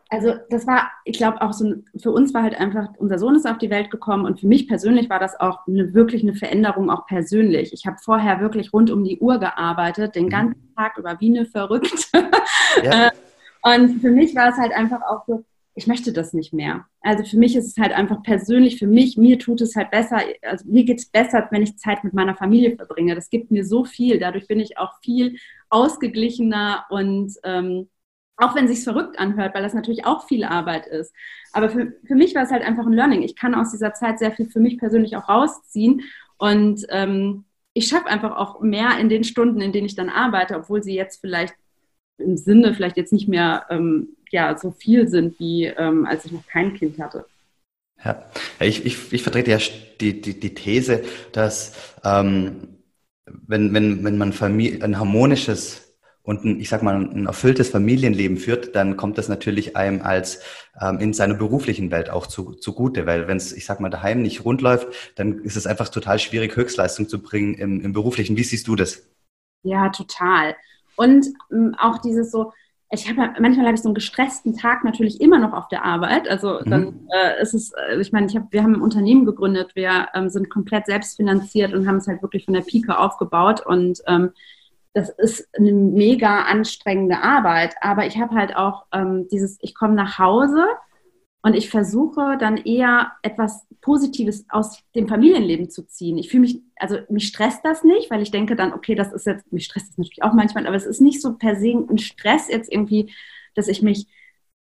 also 0.09 0.33
das 0.49 0.67
war, 0.67 0.91
ich 1.03 1.17
glaube 1.17 1.41
auch 1.41 1.51
so, 1.51 1.75
für 1.97 2.11
uns 2.11 2.33
war 2.33 2.43
halt 2.43 2.59
einfach, 2.59 2.89
unser 2.97 3.17
Sohn 3.17 3.35
ist 3.35 3.47
auf 3.47 3.57
die 3.57 3.71
Welt 3.71 3.89
gekommen 3.89 4.25
und 4.25 4.39
für 4.39 4.47
mich 4.47 4.67
persönlich 4.67 5.09
war 5.09 5.19
das 5.19 5.39
auch 5.39 5.65
eine, 5.67 5.93
wirklich 5.93 6.21
eine 6.21 6.35
Veränderung, 6.35 6.91
auch 6.91 7.07
persönlich. 7.07 7.73
Ich 7.73 7.85
habe 7.87 7.97
vorher 8.03 8.39
wirklich 8.39 8.71
rund 8.71 8.91
um 8.91 9.03
die 9.03 9.19
Uhr 9.19 9.39
gearbeitet, 9.39 10.15
den 10.15 10.25
mhm. 10.25 10.29
ganzen 10.29 10.75
Tag 10.75 10.97
über 10.97 11.19
Wiene 11.19 11.45
verrückt. 11.45 12.09
Ja. 12.83 13.11
Äh, 13.63 13.77
und 13.77 14.01
für 14.01 14.11
mich 14.11 14.35
war 14.35 14.49
es 14.49 14.57
halt 14.57 14.73
einfach 14.73 15.01
auch 15.01 15.25
so, 15.25 15.45
ich 15.75 15.87
möchte 15.87 16.13
das 16.13 16.33
nicht 16.33 16.53
mehr. 16.53 16.85
Also 17.01 17.23
für 17.23 17.37
mich 17.37 17.55
ist 17.55 17.67
es 17.67 17.77
halt 17.77 17.93
einfach 17.93 18.21
persönlich, 18.21 18.77
für 18.77 18.87
mich, 18.87 19.17
mir 19.17 19.39
tut 19.39 19.61
es 19.61 19.75
halt 19.75 19.91
besser, 19.91 20.21
also 20.41 20.65
mir 20.67 20.83
geht 20.83 20.99
es 20.99 21.05
besser, 21.05 21.47
wenn 21.51 21.63
ich 21.63 21.77
Zeit 21.77 22.03
mit 22.03 22.13
meiner 22.13 22.35
Familie 22.35 22.75
verbringe. 22.75 23.15
Das 23.15 23.29
gibt 23.29 23.51
mir 23.51 23.65
so 23.65 23.83
viel. 23.83 24.19
Dadurch 24.19 24.47
bin 24.47 24.59
ich 24.59 24.77
auch 24.77 24.99
viel 25.01 25.37
ausgeglichener 25.69 26.85
und 26.89 27.33
ähm, 27.43 27.89
auch 28.37 28.55
wenn 28.55 28.67
sich 28.67 28.83
verrückt 28.83 29.17
anhört, 29.19 29.55
weil 29.55 29.63
das 29.63 29.73
natürlich 29.73 30.05
auch 30.05 30.27
viel 30.27 30.43
Arbeit 30.43 30.87
ist. 30.87 31.13
Aber 31.53 31.69
für, 31.69 31.93
für 32.05 32.15
mich 32.15 32.35
war 32.35 32.43
es 32.43 32.51
halt 32.51 32.63
einfach 32.63 32.85
ein 32.85 32.93
Learning. 32.93 33.21
Ich 33.21 33.35
kann 33.35 33.55
aus 33.55 33.71
dieser 33.71 33.93
Zeit 33.93 34.19
sehr 34.19 34.31
viel 34.31 34.47
für 34.49 34.59
mich 34.59 34.77
persönlich 34.77 35.15
auch 35.15 35.29
rausziehen. 35.29 36.01
Und 36.37 36.85
ähm, 36.89 37.45
ich 37.73 37.87
schaffe 37.87 38.07
einfach 38.07 38.35
auch 38.35 38.61
mehr 38.61 38.97
in 38.99 39.09
den 39.09 39.23
Stunden, 39.23 39.61
in 39.61 39.71
denen 39.71 39.85
ich 39.85 39.95
dann 39.95 40.09
arbeite, 40.09 40.55
obwohl 40.55 40.83
sie 40.83 40.95
jetzt 40.95 41.21
vielleicht 41.21 41.55
im 42.17 42.37
Sinne 42.37 42.73
vielleicht 42.73 42.97
jetzt 42.97 43.13
nicht 43.13 43.27
mehr 43.27 43.65
ähm, 43.69 44.15
ja, 44.31 44.57
so 44.57 44.71
viel 44.71 45.07
sind, 45.07 45.39
wie 45.39 45.65
ähm, 45.65 46.05
als 46.05 46.25
ich 46.25 46.31
noch 46.31 46.45
kein 46.47 46.73
Kind 46.73 46.99
hatte. 46.99 47.25
Ja, 48.03 48.23
ich, 48.59 48.85
ich, 48.85 49.13
ich 49.13 49.23
vertrete 49.23 49.51
ja 49.51 49.57
die, 50.01 50.21
die, 50.21 50.39
die 50.39 50.53
These, 50.53 51.03
dass 51.31 51.95
ähm, 52.03 52.79
wenn, 53.25 53.73
wenn, 53.73 54.03
wenn 54.03 54.17
man 54.17 54.33
Familie, 54.33 54.83
ein 54.83 54.99
harmonisches 54.99 55.84
und 56.25 56.43
ein, 56.43 56.59
ich 56.59 56.69
sag 56.69 56.83
mal, 56.83 56.95
ein 56.95 57.27
erfülltes 57.27 57.69
Familienleben 57.69 58.37
führt, 58.37 58.75
dann 58.75 58.97
kommt 58.97 59.17
das 59.17 59.29
natürlich 59.29 59.77
einem 59.77 60.01
als 60.01 60.41
ähm, 60.81 60.99
in 60.99 61.13
seiner 61.13 61.35
beruflichen 61.35 61.91
Welt 61.91 62.09
auch 62.09 62.27
zu, 62.27 62.53
zugute, 62.53 63.05
weil 63.05 63.27
wenn 63.27 63.37
es, 63.37 63.53
ich 63.53 63.65
sag 63.65 63.79
mal, 63.79 63.89
daheim 63.89 64.21
nicht 64.21 64.43
rund 64.43 64.61
läuft, 64.61 64.87
dann 65.15 65.39
ist 65.39 65.55
es 65.55 65.67
einfach 65.67 65.89
total 65.89 66.19
schwierig, 66.19 66.55
Höchstleistung 66.55 67.07
zu 67.07 67.21
bringen 67.21 67.53
im, 67.53 67.81
im 67.81 67.93
beruflichen. 67.93 68.35
Wie 68.35 68.43
siehst 68.43 68.67
du 68.67 68.75
das? 68.75 69.07
Ja, 69.63 69.89
total. 69.89 70.55
Und 70.95 71.27
ähm, 71.51 71.75
auch 71.79 71.99
dieses 71.99 72.31
so, 72.31 72.51
ich 72.91 73.07
habe 73.09 73.33
manchmal 73.39 73.65
habe 73.65 73.75
ich 73.75 73.81
so 73.81 73.89
einen 73.89 73.95
gestressten 73.95 74.55
Tag 74.55 74.83
natürlich 74.83 75.21
immer 75.21 75.39
noch 75.39 75.53
auf 75.53 75.67
der 75.67 75.85
Arbeit. 75.85 76.27
Also 76.27 76.59
mhm. 76.63 76.69
dann 76.69 77.07
äh, 77.13 77.41
ist 77.41 77.53
es, 77.53 77.71
äh, 77.71 77.99
ich 77.99 78.11
meine, 78.11 78.27
ich 78.27 78.35
habe, 78.35 78.47
wir 78.49 78.63
haben 78.63 78.75
ein 78.75 78.81
Unternehmen 78.81 79.25
gegründet, 79.25 79.75
wir 79.75 80.07
ähm, 80.13 80.29
sind 80.29 80.49
komplett 80.49 80.87
selbstfinanziert 80.87 81.73
und 81.73 81.87
haben 81.87 81.97
es 81.97 82.07
halt 82.07 82.21
wirklich 82.21 82.45
von 82.45 82.53
der 82.53 82.61
Pike 82.61 82.97
aufgebaut 82.97 83.65
und 83.65 84.01
ähm, 84.07 84.31
das 84.95 85.09
ist 85.09 85.49
eine 85.53 85.73
mega 85.73 86.43
anstrengende 86.43 87.21
Arbeit. 87.21 87.75
Aber 87.81 88.07
ich 88.07 88.17
habe 88.17 88.33
halt 88.33 88.55
auch 88.55 88.85
ähm, 88.93 89.27
dieses, 89.29 89.57
ich 89.61 89.75
komme 89.75 89.93
nach 89.93 90.17
Hause 90.17 90.65
Und 91.43 91.53
ich 91.53 91.69
versuche 91.69 92.37
dann 92.39 92.57
eher 92.57 93.11
etwas 93.21 93.67
Positives 93.81 94.45
aus 94.49 94.79
dem 94.95 95.07
Familienleben 95.07 95.69
zu 95.69 95.85
ziehen. 95.85 96.17
Ich 96.17 96.29
fühle 96.29 96.41
mich, 96.41 96.61
also 96.77 96.97
mich 97.09 97.27
stresst 97.27 97.59
das 97.63 97.83
nicht, 97.83 98.09
weil 98.09 98.23
ich 98.23 98.31
denke 98.31 98.55
dann, 98.55 98.73
okay, 98.73 98.95
das 98.95 99.13
ist 99.13 99.27
jetzt, 99.27 99.51
mich 99.53 99.65
stresst 99.65 99.89
das 99.89 99.97
natürlich 99.99 100.23
auch 100.23 100.33
manchmal, 100.33 100.65
aber 100.65 100.75
es 100.75 100.87
ist 100.87 101.01
nicht 101.01 101.21
so 101.21 101.33
per 101.35 101.55
se 101.55 101.73
ein 101.73 101.99
Stress 101.99 102.47
jetzt 102.47 102.71
irgendwie, 102.71 103.13
dass 103.53 103.67
ich 103.67 103.83
mich, 103.83 104.07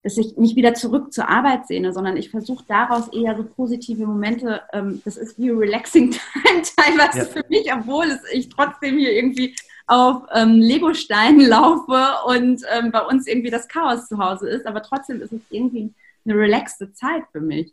dass 0.03 0.19
ich 0.19 0.37
nicht 0.39 0.57
wieder 0.57 0.75
zurück 0.75 1.13
zur 1.13 1.29
Arbeit 1.29 1.69
sehne, 1.69 1.93
sondern 1.93 2.17
ich 2.17 2.31
versuche 2.31 2.65
daraus 2.67 3.09
eher 3.13 3.37
so 3.37 3.45
positive 3.45 4.05
Momente, 4.07 4.63
ähm, 4.73 5.03
das 5.05 5.17
ist 5.17 5.39
wie 5.39 5.51
Relaxing 5.51 6.11
Time 6.45 6.63
teilweise 6.77 7.19
ja. 7.19 7.25
für 7.27 7.45
mich, 7.49 7.73
obwohl 7.73 8.07
es 8.07 8.21
ich 8.33 8.49
trotzdem 8.49 8.99
hier 8.99 9.13
irgendwie 9.13 9.55
auf 9.93 10.23
ähm, 10.35 10.55
Legosteinen 10.55 11.47
laufe 11.49 12.03
und 12.27 12.63
ähm, 12.75 12.91
bei 12.91 13.01
uns 13.01 13.27
irgendwie 13.27 13.51
das 13.51 13.69
Chaos 13.69 14.09
zu 14.09 14.19
Hause 14.19 14.49
ist, 14.49 14.67
aber 14.67 14.83
trotzdem 14.83 15.21
ist 15.21 15.33
es 15.33 15.43
irgendwie 15.51 15.93
eine 16.25 16.35
relaxte 16.35 16.93
Zeit 16.93 17.25
für 17.31 17.41
mich. 17.41 17.73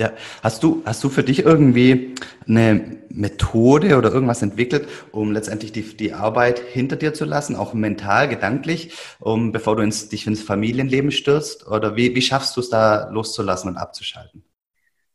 Ja, 0.00 0.12
hast 0.44 0.62
du, 0.62 0.82
hast 0.84 1.02
du 1.02 1.08
für 1.08 1.24
dich 1.24 1.40
irgendwie 1.40 2.14
eine 2.46 2.98
Methode 3.08 3.96
oder 3.96 4.12
irgendwas 4.12 4.42
entwickelt, 4.42 4.88
um 5.10 5.32
letztendlich 5.32 5.72
die, 5.72 5.96
die 5.96 6.12
Arbeit 6.12 6.60
hinter 6.60 6.94
dir 6.94 7.14
zu 7.14 7.24
lassen, 7.24 7.56
auch 7.56 7.74
mental, 7.74 8.28
gedanklich, 8.28 8.96
um, 9.18 9.50
bevor 9.50 9.74
du 9.74 9.82
ins, 9.82 10.08
dich 10.08 10.28
ins 10.28 10.40
Familienleben 10.40 11.10
stürzt? 11.10 11.66
Oder 11.66 11.96
wie, 11.96 12.14
wie 12.14 12.22
schaffst 12.22 12.56
du 12.56 12.60
es 12.60 12.70
da 12.70 13.10
loszulassen 13.10 13.70
und 13.70 13.76
abzuschalten? 13.76 14.44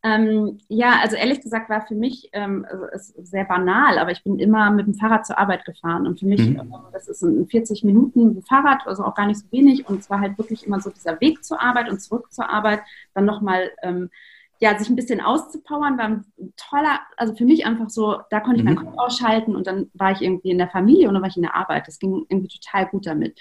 Ähm, 0.05 0.57
ja, 0.67 1.00
also 1.01 1.15
ehrlich 1.15 1.39
gesagt 1.39 1.69
war 1.69 1.88
für 1.88 1.95
mich 1.95 2.29
ähm, 2.33 2.65
also 2.91 3.13
sehr 3.24 3.45
banal, 3.45 3.98
aber 3.98 4.12
ich 4.12 4.22
bin 4.22 4.38
immer 4.38 4.69
mit 4.69 4.86
dem 4.86 4.95
Fahrrad 4.95 5.25
zur 5.25 5.38
Arbeit 5.38 5.63
gefahren 5.63 6.05
und 6.05 6.19
für 6.19 6.25
mich, 6.25 6.41
mhm. 6.41 6.57
äh, 6.57 6.91
das 6.91 7.07
ist 7.07 7.24
in 7.24 7.48
40 7.48 7.86
Minuten 7.86 8.41
Fahrrad, 8.43 8.86
also 8.86 9.05
auch 9.05 9.15
gar 9.15 9.27
nicht 9.27 9.39
so 9.39 9.45
wenig 9.51 9.88
und 9.88 10.03
zwar 10.03 10.19
halt 10.19 10.38
wirklich 10.38 10.67
immer 10.67 10.81
so 10.81 10.89
dieser 10.89 11.22
Weg 11.22 11.43
zur 11.45 11.62
Arbeit 11.62 11.89
und 11.89 12.01
zurück 12.01 12.33
zur 12.33 12.50
Arbeit, 12.50 12.81
dann 13.13 13.24
nochmal 13.24 13.72
ähm, 13.81 14.10
ja, 14.60 14.77
sich 14.77 14.89
ein 14.89 14.95
bisschen 14.95 15.19
auszupowern, 15.19 15.98
war 15.98 16.05
ein 16.05 16.25
toller, 16.57 17.00
also 17.17 17.36
für 17.36 17.45
mich 17.45 17.65
einfach 17.65 17.89
so, 17.89 18.19
da 18.29 18.39
konnte 18.39 18.57
ich 18.57 18.63
mhm. 18.63 18.75
meinen 18.75 18.86
Kopf 18.86 18.98
ausschalten 18.98 19.55
und 19.55 19.67
dann 19.67 19.89
war 19.93 20.12
ich 20.12 20.22
irgendwie 20.22 20.51
in 20.51 20.57
der 20.57 20.69
Familie 20.69 21.07
und 21.07 21.13
dann 21.13 21.22
war 21.22 21.29
ich 21.29 21.36
in 21.36 21.43
der 21.43 21.55
Arbeit. 21.55 21.88
Das 21.88 22.00
ging 22.00 22.25
irgendwie 22.29 22.48
total 22.48 22.88
gut 22.88 23.05
damit. 23.05 23.39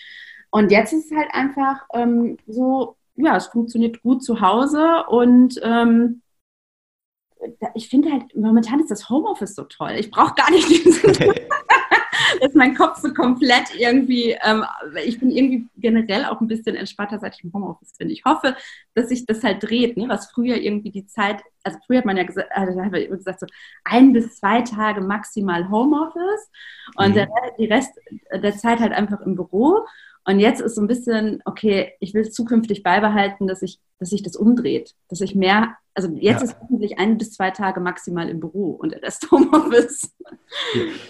Und 0.50 0.71
jetzt 0.71 0.92
ist 0.92 1.11
es 1.11 1.16
halt 1.16 1.28
einfach 1.33 1.87
ähm, 1.95 2.38
so, 2.47 2.97
ja, 3.14 3.37
es 3.37 3.47
funktioniert 3.47 4.02
gut 4.02 4.25
zu 4.25 4.40
Hause 4.40 5.04
und 5.09 5.61
ähm, 5.62 6.23
ich 7.75 7.88
finde 7.88 8.12
halt, 8.12 8.34
momentan 8.37 8.80
ist 8.80 8.90
das 8.90 9.08
Homeoffice 9.08 9.54
so 9.54 9.64
toll. 9.64 9.92
Ich 9.99 10.11
brauche 10.11 10.34
gar 10.34 10.50
nicht 10.50 10.68
diesen, 10.68 11.00
dass 12.40 12.54
mein 12.54 12.75
Kopf 12.75 12.99
so 12.99 13.12
komplett 13.12 13.75
irgendwie, 13.76 14.37
ähm, 14.42 14.64
ich 15.04 15.18
bin 15.18 15.30
irgendwie 15.30 15.66
generell 15.76 16.25
auch 16.25 16.40
ein 16.40 16.49
bisschen 16.49 16.76
entspannter, 16.76 17.18
seit 17.18 17.37
ich 17.37 17.44
im 17.44 17.52
Homeoffice 17.52 17.92
bin. 17.99 18.11
Ich 18.11 18.25
hoffe, 18.25 18.56
dass 18.94 19.08
sich 19.08 19.26
das 19.26 19.42
halt 19.42 19.62
dreht, 19.62 19.96
ne? 19.96 20.08
was 20.08 20.30
früher 20.30 20.56
irgendwie 20.56 20.90
die 20.90 21.06
Zeit, 21.06 21.42
also 21.62 21.78
früher 21.87 21.99
hat 21.99 22.04
man 22.04 22.16
ja 22.16 22.25
gesagt, 22.25 22.49
also 22.52 22.80
hat 22.80 22.92
man 22.92 23.08
gesagt 23.08 23.40
so 23.40 23.46
ein 23.84 24.12
bis 24.12 24.37
zwei 24.37 24.62
Tage 24.62 25.00
maximal 25.00 25.70
Homeoffice 25.70 26.50
und 26.96 27.11
mhm. 27.11 27.14
der, 27.14 27.28
die 27.58 27.66
Rest 27.66 27.92
der 28.32 28.56
Zeit 28.56 28.80
halt 28.80 28.92
einfach 28.92 29.20
im 29.20 29.37
Büro. 29.37 29.87
Und 30.25 30.38
jetzt 30.38 30.61
ist 30.61 30.76
so 30.76 30.80
ein 30.80 30.87
bisschen, 30.87 31.42
okay, 31.46 31.94
ich 31.99 32.14
will 32.14 32.30
zukünftig 32.30 32.84
beibehalten, 32.84 33.49
dass 33.49 33.61
ich, 33.61 33.80
dass 33.99 34.11
sich 34.11 34.22
das 34.22 34.37
umdreht, 34.37 34.94
dass 35.08 35.20
ich 35.20 35.34
mehr, 35.34 35.76
also 35.94 36.08
jetzt 36.14 36.40
ja. 36.40 36.44
ist 36.44 36.56
hoffentlich 36.61 36.99
ein 36.99 37.18
bis 37.18 37.32
zwei 37.32 37.50
Tage 37.50 37.80
maximal 37.80 38.28
im 38.28 38.40
Büro 38.40 38.70
und 38.72 38.92
der 38.92 39.02
Rest 39.02 39.28
Homeoffice. 39.30 40.14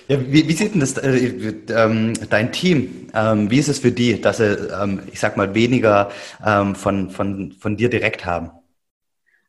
Ja, 0.09 0.21
wie, 0.21 0.49
wie 0.49 0.53
sieht 0.53 0.75
denn 0.75 0.81
das 0.81 0.99
äh, 0.99 1.55
ähm, 1.69 2.15
dein 2.31 2.53
Team? 2.53 3.09
Ähm, 3.15 3.51
wie 3.51 3.59
ist 3.59 3.69
es 3.69 3.79
für 3.79 3.93
die, 3.93 4.21
dass 4.21 4.39
sie, 4.39 4.55
ähm, 4.55 5.01
ich 5.13 5.21
sag 5.21 5.37
mal, 5.37 5.55
weniger 5.55 6.11
ähm, 6.45 6.75
von, 6.75 7.11
von, 7.11 7.53
von 7.53 7.77
dir 7.77 7.91
direkt 7.91 8.25
haben? 8.25 8.51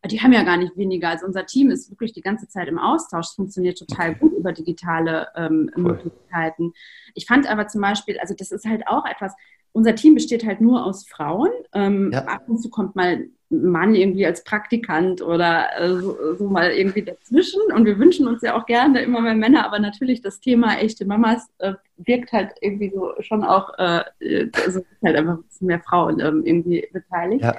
die 0.05 0.21
haben 0.21 0.33
ja 0.33 0.43
gar 0.43 0.57
nicht 0.57 0.75
weniger. 0.75 1.09
Also 1.09 1.25
unser 1.25 1.45
Team 1.45 1.71
ist 1.71 1.89
wirklich 1.89 2.11
die 2.13 2.21
ganze 2.21 2.47
Zeit 2.47 2.67
im 2.67 2.77
Austausch. 2.77 3.27
Es 3.27 3.33
funktioniert 3.33 3.77
total 3.77 4.11
okay. 4.11 4.19
gut 4.19 4.33
über 4.33 4.51
digitale 4.51 5.27
ähm, 5.35 5.71
Möglichkeiten. 5.75 6.73
Ich 7.13 7.25
fand 7.25 7.49
aber 7.49 7.67
zum 7.67 7.81
Beispiel, 7.81 8.19
also 8.19 8.33
das 8.37 8.51
ist 8.51 8.65
halt 8.65 8.85
auch 8.87 9.05
etwas, 9.05 9.33
unser 9.71 9.95
Team 9.95 10.13
besteht 10.13 10.45
halt 10.45 10.61
nur 10.61 10.85
aus 10.85 11.07
Frauen. 11.07 11.51
Ähm, 11.73 12.11
ja. 12.11 12.25
Ab 12.25 12.43
und 12.47 12.59
zu 12.59 12.69
kommt 12.69 12.95
mal 12.95 13.27
Mann 13.61 13.95
irgendwie 13.95 14.25
als 14.25 14.43
Praktikant 14.43 15.21
oder 15.21 15.67
äh, 15.79 15.95
so, 15.99 16.35
so, 16.35 16.47
mal 16.47 16.71
irgendwie 16.71 17.03
dazwischen. 17.03 17.61
Und 17.73 17.85
wir 17.85 17.99
wünschen 17.99 18.27
uns 18.27 18.41
ja 18.41 18.55
auch 18.55 18.65
gerne 18.65 19.01
immer 19.01 19.21
mehr 19.21 19.35
Männer, 19.35 19.65
aber 19.65 19.79
natürlich 19.79 20.21
das 20.21 20.39
Thema 20.39 20.77
echte 20.77 21.05
Mamas 21.05 21.47
äh, 21.59 21.73
wirkt 21.97 22.31
halt 22.31 22.51
irgendwie 22.61 22.91
so 22.93 23.13
schon 23.19 23.43
auch, 23.43 23.77
äh, 23.77 24.03
also 24.65 24.81
halt 25.03 25.15
einfach 25.15 25.37
mehr 25.59 25.79
Frauen 25.79 26.19
ähm, 26.19 26.43
irgendwie 26.45 26.87
beteiligt. 26.91 27.43
Ja. 27.43 27.55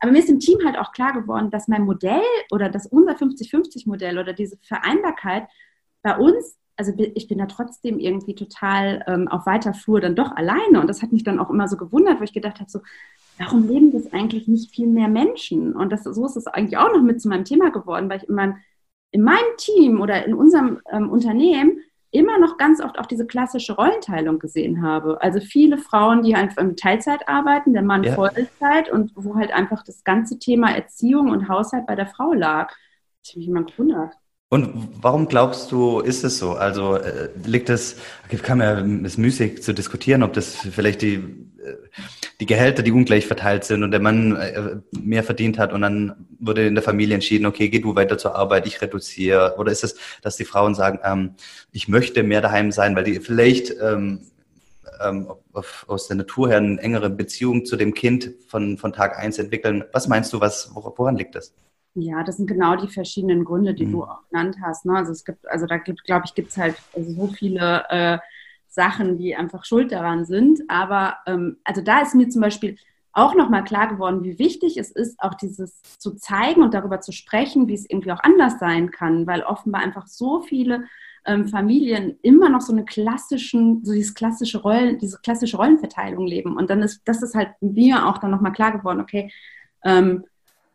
Aber 0.00 0.12
mir 0.12 0.18
ist 0.18 0.28
im 0.28 0.40
Team 0.40 0.58
halt 0.64 0.78
auch 0.78 0.92
klar 0.92 1.12
geworden, 1.12 1.50
dass 1.50 1.68
mein 1.68 1.82
Modell 1.82 2.20
oder 2.50 2.68
das 2.68 2.86
unser 2.86 3.12
50-50-Modell 3.12 4.18
oder 4.18 4.32
diese 4.32 4.58
Vereinbarkeit 4.62 5.44
bei 6.02 6.16
uns, 6.16 6.58
also 6.76 6.92
ich 6.96 7.28
bin 7.28 7.38
da 7.38 7.46
trotzdem 7.46 7.98
irgendwie 7.98 8.34
total 8.34 9.02
ähm, 9.06 9.28
auf 9.28 9.46
weiter 9.46 9.72
Flur 9.72 10.00
dann 10.00 10.14
doch 10.14 10.32
alleine. 10.32 10.80
Und 10.80 10.88
das 10.88 11.02
hat 11.02 11.12
mich 11.12 11.24
dann 11.24 11.38
auch 11.38 11.50
immer 11.50 11.68
so 11.68 11.76
gewundert, 11.76 12.20
wo 12.20 12.24
ich 12.24 12.34
gedacht 12.34 12.60
habe, 12.60 12.70
so, 12.70 12.80
warum 13.38 13.68
leben 13.68 13.92
das 13.92 14.12
eigentlich 14.12 14.48
nicht 14.48 14.74
viel 14.74 14.86
mehr 14.86 15.08
Menschen? 15.08 15.74
Und 15.74 15.90
das, 15.90 16.04
so 16.04 16.26
ist 16.26 16.36
es 16.36 16.46
eigentlich 16.46 16.78
auch 16.78 16.92
noch 16.92 17.02
mit 17.02 17.20
zu 17.20 17.28
meinem 17.28 17.44
Thema 17.44 17.70
geworden, 17.70 18.08
weil 18.08 18.18
ich 18.18 18.28
in 18.28 18.34
meinem, 18.34 18.56
in 19.10 19.22
meinem 19.22 19.56
Team 19.56 20.00
oder 20.00 20.24
in 20.24 20.34
unserem 20.34 20.80
ähm, 20.90 21.10
Unternehmen 21.10 21.80
immer 22.10 22.38
noch 22.38 22.56
ganz 22.56 22.80
oft 22.80 22.98
auch 22.98 23.06
diese 23.06 23.26
klassische 23.26 23.74
Rollenteilung 23.74 24.38
gesehen 24.38 24.82
habe. 24.82 25.20
Also 25.20 25.40
viele 25.40 25.76
Frauen, 25.76 26.22
die 26.22 26.34
einfach 26.34 26.62
in 26.62 26.76
Teilzeit 26.76 27.28
arbeiten, 27.28 27.72
der 27.72 27.82
Mann 27.82 28.04
ja. 28.04 28.14
Vollzeit 28.14 28.90
und 28.90 29.12
wo 29.14 29.34
halt 29.34 29.52
einfach 29.52 29.82
das 29.84 30.04
ganze 30.04 30.38
Thema 30.38 30.74
Erziehung 30.74 31.30
und 31.30 31.48
Haushalt 31.48 31.86
bei 31.86 31.94
der 31.94 32.06
Frau 32.06 32.32
lag. 32.32 32.72
Das 33.22 33.30
hat 33.32 33.36
mich 33.36 33.48
immer 33.48 33.64
gewundert. 33.64 34.14
Und 34.48 35.02
warum 35.02 35.26
glaubst 35.26 35.72
du, 35.72 35.98
ist 35.98 36.22
es 36.22 36.38
so? 36.38 36.52
Also 36.52 36.94
äh, 36.96 37.30
liegt 37.44 37.68
es, 37.68 37.96
kann 38.42 38.58
man 38.58 39.04
es 39.04 39.18
müßig 39.18 39.60
zu 39.62 39.72
diskutieren, 39.72 40.22
ob 40.22 40.34
das 40.34 40.54
vielleicht 40.54 41.02
die, 41.02 41.14
äh, 41.14 41.74
die 42.38 42.46
Gehälter, 42.46 42.84
die 42.84 42.92
ungleich 42.92 43.26
verteilt 43.26 43.64
sind 43.64 43.82
und 43.82 43.90
der 43.90 43.98
Mann 43.98 44.36
äh, 44.36 44.76
mehr 44.92 45.24
verdient 45.24 45.58
hat 45.58 45.72
und 45.72 45.80
dann 45.80 46.28
wurde 46.38 46.64
in 46.64 46.76
der 46.76 46.84
Familie 46.84 47.16
entschieden, 47.16 47.44
okay, 47.44 47.68
geh 47.68 47.80
du 47.80 47.96
weiter 47.96 48.18
zur 48.18 48.36
Arbeit, 48.36 48.68
ich 48.68 48.80
reduziere. 48.80 49.56
Oder 49.58 49.72
ist 49.72 49.82
es, 49.82 49.96
dass 50.22 50.36
die 50.36 50.44
Frauen 50.44 50.76
sagen, 50.76 51.00
ähm, 51.02 51.34
ich 51.72 51.88
möchte 51.88 52.22
mehr 52.22 52.40
daheim 52.40 52.70
sein, 52.70 52.94
weil 52.94 53.02
die 53.02 53.18
vielleicht 53.18 53.74
ähm, 53.82 54.30
ähm, 55.00 55.28
aus 55.88 56.06
der 56.06 56.18
Natur 56.18 56.50
her 56.50 56.58
eine 56.58 56.80
engere 56.80 57.10
Beziehung 57.10 57.64
zu 57.64 57.76
dem 57.76 57.94
Kind 57.94 58.30
von, 58.46 58.78
von 58.78 58.92
Tag 58.92 59.18
eins 59.18 59.38
entwickeln. 59.38 59.84
Was 59.92 60.06
meinst 60.06 60.32
du, 60.32 60.40
was, 60.40 60.70
woran 60.72 61.16
liegt 61.16 61.34
das? 61.34 61.52
Ja, 61.98 62.22
das 62.22 62.36
sind 62.36 62.46
genau 62.46 62.76
die 62.76 62.88
verschiedenen 62.88 63.44
Gründe, 63.44 63.72
die 63.72 63.86
mhm. 63.86 63.92
du 63.92 64.04
auch 64.04 64.28
genannt 64.28 64.56
hast. 64.62 64.84
Ne? 64.84 64.94
Also 64.96 65.12
es 65.12 65.24
gibt, 65.24 65.48
also 65.48 65.66
da 65.66 65.78
gibt, 65.78 66.04
glaube 66.04 66.24
ich, 66.26 66.34
gibt 66.34 66.50
es 66.50 66.58
halt 66.58 66.76
so 66.94 67.26
viele 67.28 67.84
äh, 67.88 68.18
Sachen, 68.68 69.16
die 69.16 69.34
einfach 69.34 69.64
schuld 69.64 69.92
daran 69.92 70.26
sind. 70.26 70.60
Aber 70.68 71.16
ähm, 71.26 71.56
also 71.64 71.80
da 71.80 72.00
ist 72.02 72.14
mir 72.14 72.28
zum 72.28 72.42
Beispiel 72.42 72.76
auch 73.12 73.34
nochmal 73.34 73.64
klar 73.64 73.88
geworden, 73.88 74.24
wie 74.24 74.38
wichtig 74.38 74.76
es 74.76 74.90
ist, 74.90 75.18
auch 75.20 75.34
dieses 75.34 75.80
zu 75.98 76.16
zeigen 76.16 76.62
und 76.62 76.74
darüber 76.74 77.00
zu 77.00 77.12
sprechen, 77.12 77.66
wie 77.66 77.72
es 77.72 77.88
irgendwie 77.88 78.12
auch 78.12 78.22
anders 78.22 78.58
sein 78.58 78.90
kann, 78.90 79.26
weil 79.26 79.42
offenbar 79.42 79.80
einfach 79.80 80.06
so 80.06 80.42
viele 80.42 80.84
ähm, 81.24 81.48
Familien 81.48 82.18
immer 82.20 82.50
noch 82.50 82.60
so 82.60 82.74
eine 82.74 82.84
klassischen, 82.84 83.82
so 83.86 83.94
dieses 83.94 84.14
klassische 84.14 84.60
Rollen, 84.60 84.98
diese 84.98 85.18
klassische 85.22 85.56
Rollenverteilung 85.56 86.26
leben. 86.26 86.58
Und 86.58 86.68
dann 86.68 86.82
ist, 86.82 87.00
das 87.06 87.22
ist 87.22 87.34
halt 87.34 87.50
mir 87.60 88.06
auch 88.06 88.18
dann 88.18 88.30
nochmal 88.30 88.52
klar 88.52 88.72
geworden, 88.72 89.00
okay, 89.00 89.32
ähm, 89.82 90.26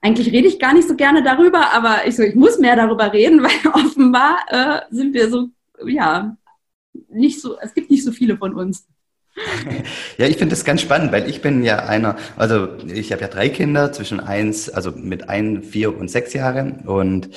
eigentlich 0.01 0.31
rede 0.31 0.47
ich 0.47 0.59
gar 0.59 0.73
nicht 0.73 0.87
so 0.87 0.95
gerne 0.95 1.23
darüber, 1.23 1.71
aber 1.73 2.07
ich 2.07 2.15
so, 2.15 2.23
ich 2.23 2.35
muss 2.35 2.57
mehr 2.59 2.75
darüber 2.75 3.13
reden, 3.13 3.43
weil 3.43 3.71
offenbar 3.73 4.39
äh, 4.47 4.81
sind 4.89 5.13
wir 5.13 5.29
so, 5.29 5.49
ja, 5.85 6.35
nicht 7.09 7.39
so, 7.39 7.57
es 7.59 7.73
gibt 7.73 7.89
nicht 7.89 8.03
so 8.03 8.11
viele 8.11 8.37
von 8.37 8.53
uns. 8.55 8.87
Ja, 10.17 10.27
ich 10.27 10.37
finde 10.37 10.53
das 10.53 10.65
ganz 10.65 10.81
spannend, 10.81 11.13
weil 11.13 11.27
ich 11.27 11.41
bin 11.41 11.63
ja 11.63 11.85
einer, 11.85 12.17
also 12.35 12.67
ich 12.85 13.11
habe 13.13 13.21
ja 13.21 13.27
drei 13.29 13.47
Kinder 13.47 13.91
zwischen 13.93 14.19
eins, 14.19 14.69
also 14.69 14.91
mit 14.91 15.29
ein, 15.29 15.63
vier 15.63 15.97
und 15.97 16.11
sechs 16.11 16.33
Jahren 16.33 16.81
und 16.81 17.29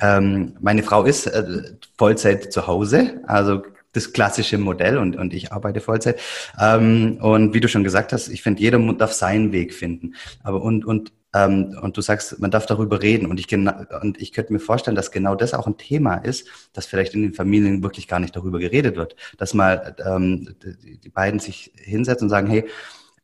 ähm, 0.00 0.56
meine 0.60 0.84
Frau 0.84 1.04
ist 1.04 1.26
äh, 1.26 1.74
Vollzeit 1.98 2.52
zu 2.52 2.68
Hause, 2.68 3.20
also 3.26 3.62
das 3.92 4.12
klassische 4.12 4.56
Modell 4.56 4.98
und, 4.98 5.16
und 5.16 5.34
ich 5.34 5.52
arbeite 5.52 5.80
Vollzeit. 5.80 6.18
Ähm, 6.58 7.18
und 7.20 7.54
wie 7.54 7.60
du 7.60 7.68
schon 7.68 7.84
gesagt 7.84 8.12
hast, 8.12 8.28
ich 8.28 8.42
finde, 8.42 8.62
jeder 8.62 8.78
darf 8.94 9.12
seinen 9.12 9.52
Weg 9.52 9.74
finden. 9.74 10.14
Aber 10.42 10.62
und, 10.62 10.84
und 10.84 11.12
ähm, 11.34 11.78
und 11.80 11.96
du 11.96 12.00
sagst, 12.00 12.38
man 12.40 12.50
darf 12.50 12.66
darüber 12.66 13.02
reden. 13.02 13.26
Und 13.26 13.40
ich, 13.40 13.52
und 13.54 14.20
ich 14.20 14.32
könnte 14.32 14.52
mir 14.52 14.60
vorstellen, 14.60 14.94
dass 14.94 15.10
genau 15.10 15.34
das 15.34 15.54
auch 15.54 15.66
ein 15.66 15.78
Thema 15.78 16.16
ist, 16.16 16.46
dass 16.72 16.86
vielleicht 16.86 17.14
in 17.14 17.22
den 17.22 17.34
Familien 17.34 17.82
wirklich 17.82 18.08
gar 18.08 18.20
nicht 18.20 18.36
darüber 18.36 18.58
geredet 18.58 18.96
wird. 18.96 19.16
Dass 19.38 19.54
mal 19.54 19.96
ähm, 20.04 20.54
die 20.62 21.08
beiden 21.08 21.40
sich 21.40 21.72
hinsetzen 21.76 22.26
und 22.26 22.30
sagen, 22.30 22.48
hey, 22.48 22.68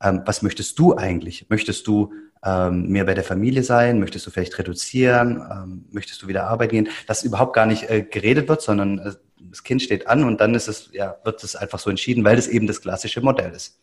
ähm, 0.03 0.23
was 0.25 0.43
möchtest 0.43 0.79
du 0.79 0.97
eigentlich? 0.97 1.47
Möchtest 1.49 1.87
du 1.87 2.13
ähm, 2.45 2.89
mehr 2.89 3.05
bei 3.05 3.15
der 3.15 3.25
Familie 3.25 3.63
sein? 3.63 3.99
Möchtest 4.01 4.27
du 4.27 4.31
vielleicht 4.31 4.59
reduzieren? 4.59 5.43
Ähm, 5.51 5.85
möchtest 5.91 6.23
du 6.23 6.29
wieder 6.29 6.47
arbeiten 6.47 6.71
gehen? 6.71 6.89
Dass 7.07 7.25
überhaupt 7.25 7.55
gar 7.55 7.67
nicht 7.67 7.91
äh, 7.91 8.03
geredet 8.03 8.49
wird, 8.49 8.63
sondern 8.63 8.99
äh, 9.01 9.13
das 9.41 9.63
Kind 9.63 9.83
steht 9.83 10.07
an 10.07 10.25
und 10.25 10.41
dann 10.41 10.55
ist 10.55 10.69
es, 10.69 10.91
ja, 10.93 11.17
wird 11.25 11.43
es 11.45 11.57
einfach 11.57 11.79
so 11.79 11.91
entschieden, 11.91 12.25
weil 12.25 12.39
es 12.39 12.49
eben 12.49 12.67
das 12.67 12.81
klassische 12.81 13.21
Modell 13.21 13.53
ist. 13.53 13.79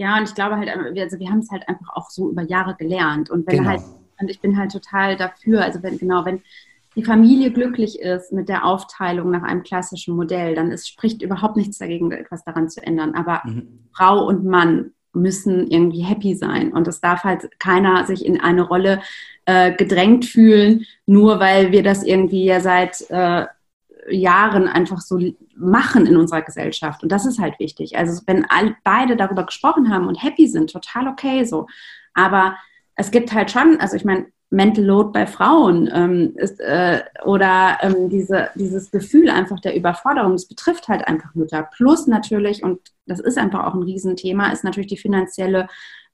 Ja, 0.00 0.16
und 0.16 0.24
ich 0.24 0.34
glaube 0.34 0.56
halt, 0.56 0.70
also 0.70 1.18
wir 1.18 1.28
haben 1.28 1.40
es 1.40 1.50
halt 1.50 1.68
einfach 1.68 1.90
auch 1.92 2.08
so 2.08 2.30
über 2.30 2.40
Jahre 2.40 2.74
gelernt. 2.74 3.28
Und 3.28 3.46
wenn 3.46 3.58
genau. 3.58 3.68
halt 3.68 3.82
und 4.18 4.30
ich 4.30 4.40
bin 4.40 4.56
halt 4.56 4.72
total 4.72 5.18
dafür, 5.18 5.62
also 5.62 5.82
wenn, 5.82 5.98
genau, 5.98 6.24
wenn 6.24 6.40
die 6.96 7.04
Familie 7.04 7.52
glücklich 7.52 8.00
ist 8.00 8.32
mit 8.32 8.48
der 8.48 8.64
Aufteilung 8.64 9.30
nach 9.30 9.42
einem 9.42 9.62
klassischen 9.62 10.16
Modell, 10.16 10.54
dann 10.54 10.72
ist, 10.72 10.88
spricht 10.88 11.20
überhaupt 11.20 11.56
nichts 11.56 11.76
dagegen, 11.76 12.10
etwas 12.12 12.44
daran 12.44 12.70
zu 12.70 12.82
ändern. 12.82 13.14
Aber 13.14 13.42
mhm. 13.44 13.88
Frau 13.92 14.26
und 14.26 14.42
Mann 14.42 14.92
müssen 15.12 15.66
irgendwie 15.66 16.00
happy 16.00 16.34
sein. 16.34 16.72
Und 16.72 16.88
es 16.88 17.02
darf 17.02 17.24
halt 17.24 17.58
keiner 17.58 18.06
sich 18.06 18.24
in 18.24 18.40
eine 18.40 18.62
Rolle 18.62 19.02
äh, 19.44 19.74
gedrängt 19.74 20.24
fühlen, 20.24 20.86
nur 21.04 21.40
weil 21.40 21.72
wir 21.72 21.82
das 21.82 22.04
irgendwie 22.04 22.46
ja 22.46 22.60
seit 22.60 23.04
äh, 23.10 23.44
Jahren 24.08 24.68
einfach 24.68 25.00
so 25.00 25.20
machen 25.56 26.06
in 26.06 26.16
unserer 26.16 26.42
Gesellschaft. 26.42 27.02
Und 27.02 27.10
das 27.10 27.26
ist 27.26 27.38
halt 27.38 27.58
wichtig. 27.58 27.96
Also 27.96 28.22
wenn 28.26 28.44
all, 28.48 28.76
beide 28.84 29.16
darüber 29.16 29.44
gesprochen 29.44 29.92
haben 29.92 30.06
und 30.06 30.22
happy 30.22 30.46
sind, 30.46 30.72
total 30.72 31.08
okay 31.08 31.44
so. 31.44 31.66
Aber 32.14 32.56
es 32.94 33.10
gibt 33.10 33.32
halt 33.32 33.50
schon, 33.50 33.78
also 33.80 33.96
ich 33.96 34.04
meine, 34.04 34.26
Mental 34.50 34.84
Load 34.84 35.10
bei 35.12 35.26
Frauen 35.26 35.88
ähm, 35.92 36.32
ist, 36.36 36.58
äh, 36.60 37.02
oder 37.24 37.78
ähm, 37.82 38.10
diese, 38.10 38.50
dieses 38.56 38.90
Gefühl 38.90 39.30
einfach 39.30 39.60
der 39.60 39.76
Überforderung, 39.76 40.32
das 40.32 40.48
betrifft 40.48 40.88
halt 40.88 41.06
einfach 41.06 41.34
Mütter. 41.36 41.68
Plus 41.76 42.08
natürlich, 42.08 42.64
und 42.64 42.80
das 43.06 43.20
ist 43.20 43.38
einfach 43.38 43.64
auch 43.64 43.74
ein 43.74 43.84
Riesenthema, 43.84 44.50
ist 44.50 44.64
natürlich 44.64 44.88
die 44.88 44.96
finanzielle, 44.96 45.68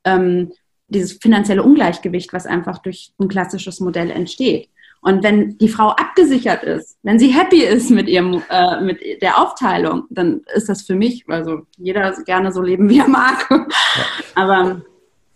ähm, 0.05 0.53
dieses 0.89 1.15
finanzielle 1.15 1.63
Ungleichgewicht, 1.63 2.35
was 2.35 2.45
einfach 2.47 2.79
durch 2.79 3.13
ein 3.19 3.29
klassisches 3.29 3.81
Modell 3.81 4.11
entsteht. 4.11 4.69
Und 5.07 5.23
wenn 5.23 5.57
die 5.59 5.69
Frau 5.69 5.91
abgesichert 5.91 6.65
ist, 6.65 6.99
wenn 7.05 7.21
sie 7.21 7.29
happy 7.29 7.63
ist 7.63 7.91
mit 7.91 8.09
ihrem, 8.09 8.43
äh, 8.51 8.81
mit 8.81 9.23
der 9.23 9.41
Aufteilung, 9.41 10.03
dann 10.11 10.41
ist 10.53 10.69
das 10.69 10.83
für 10.83 10.97
mich, 10.97 11.25
also 11.29 11.61
jeder 11.77 12.13
gerne 12.25 12.51
so 12.51 12.61
leben, 12.61 12.89
wie 12.89 12.99
er 12.99 13.07
mag. 13.07 13.47
Ja. 13.49 13.67
Aber 14.35 14.83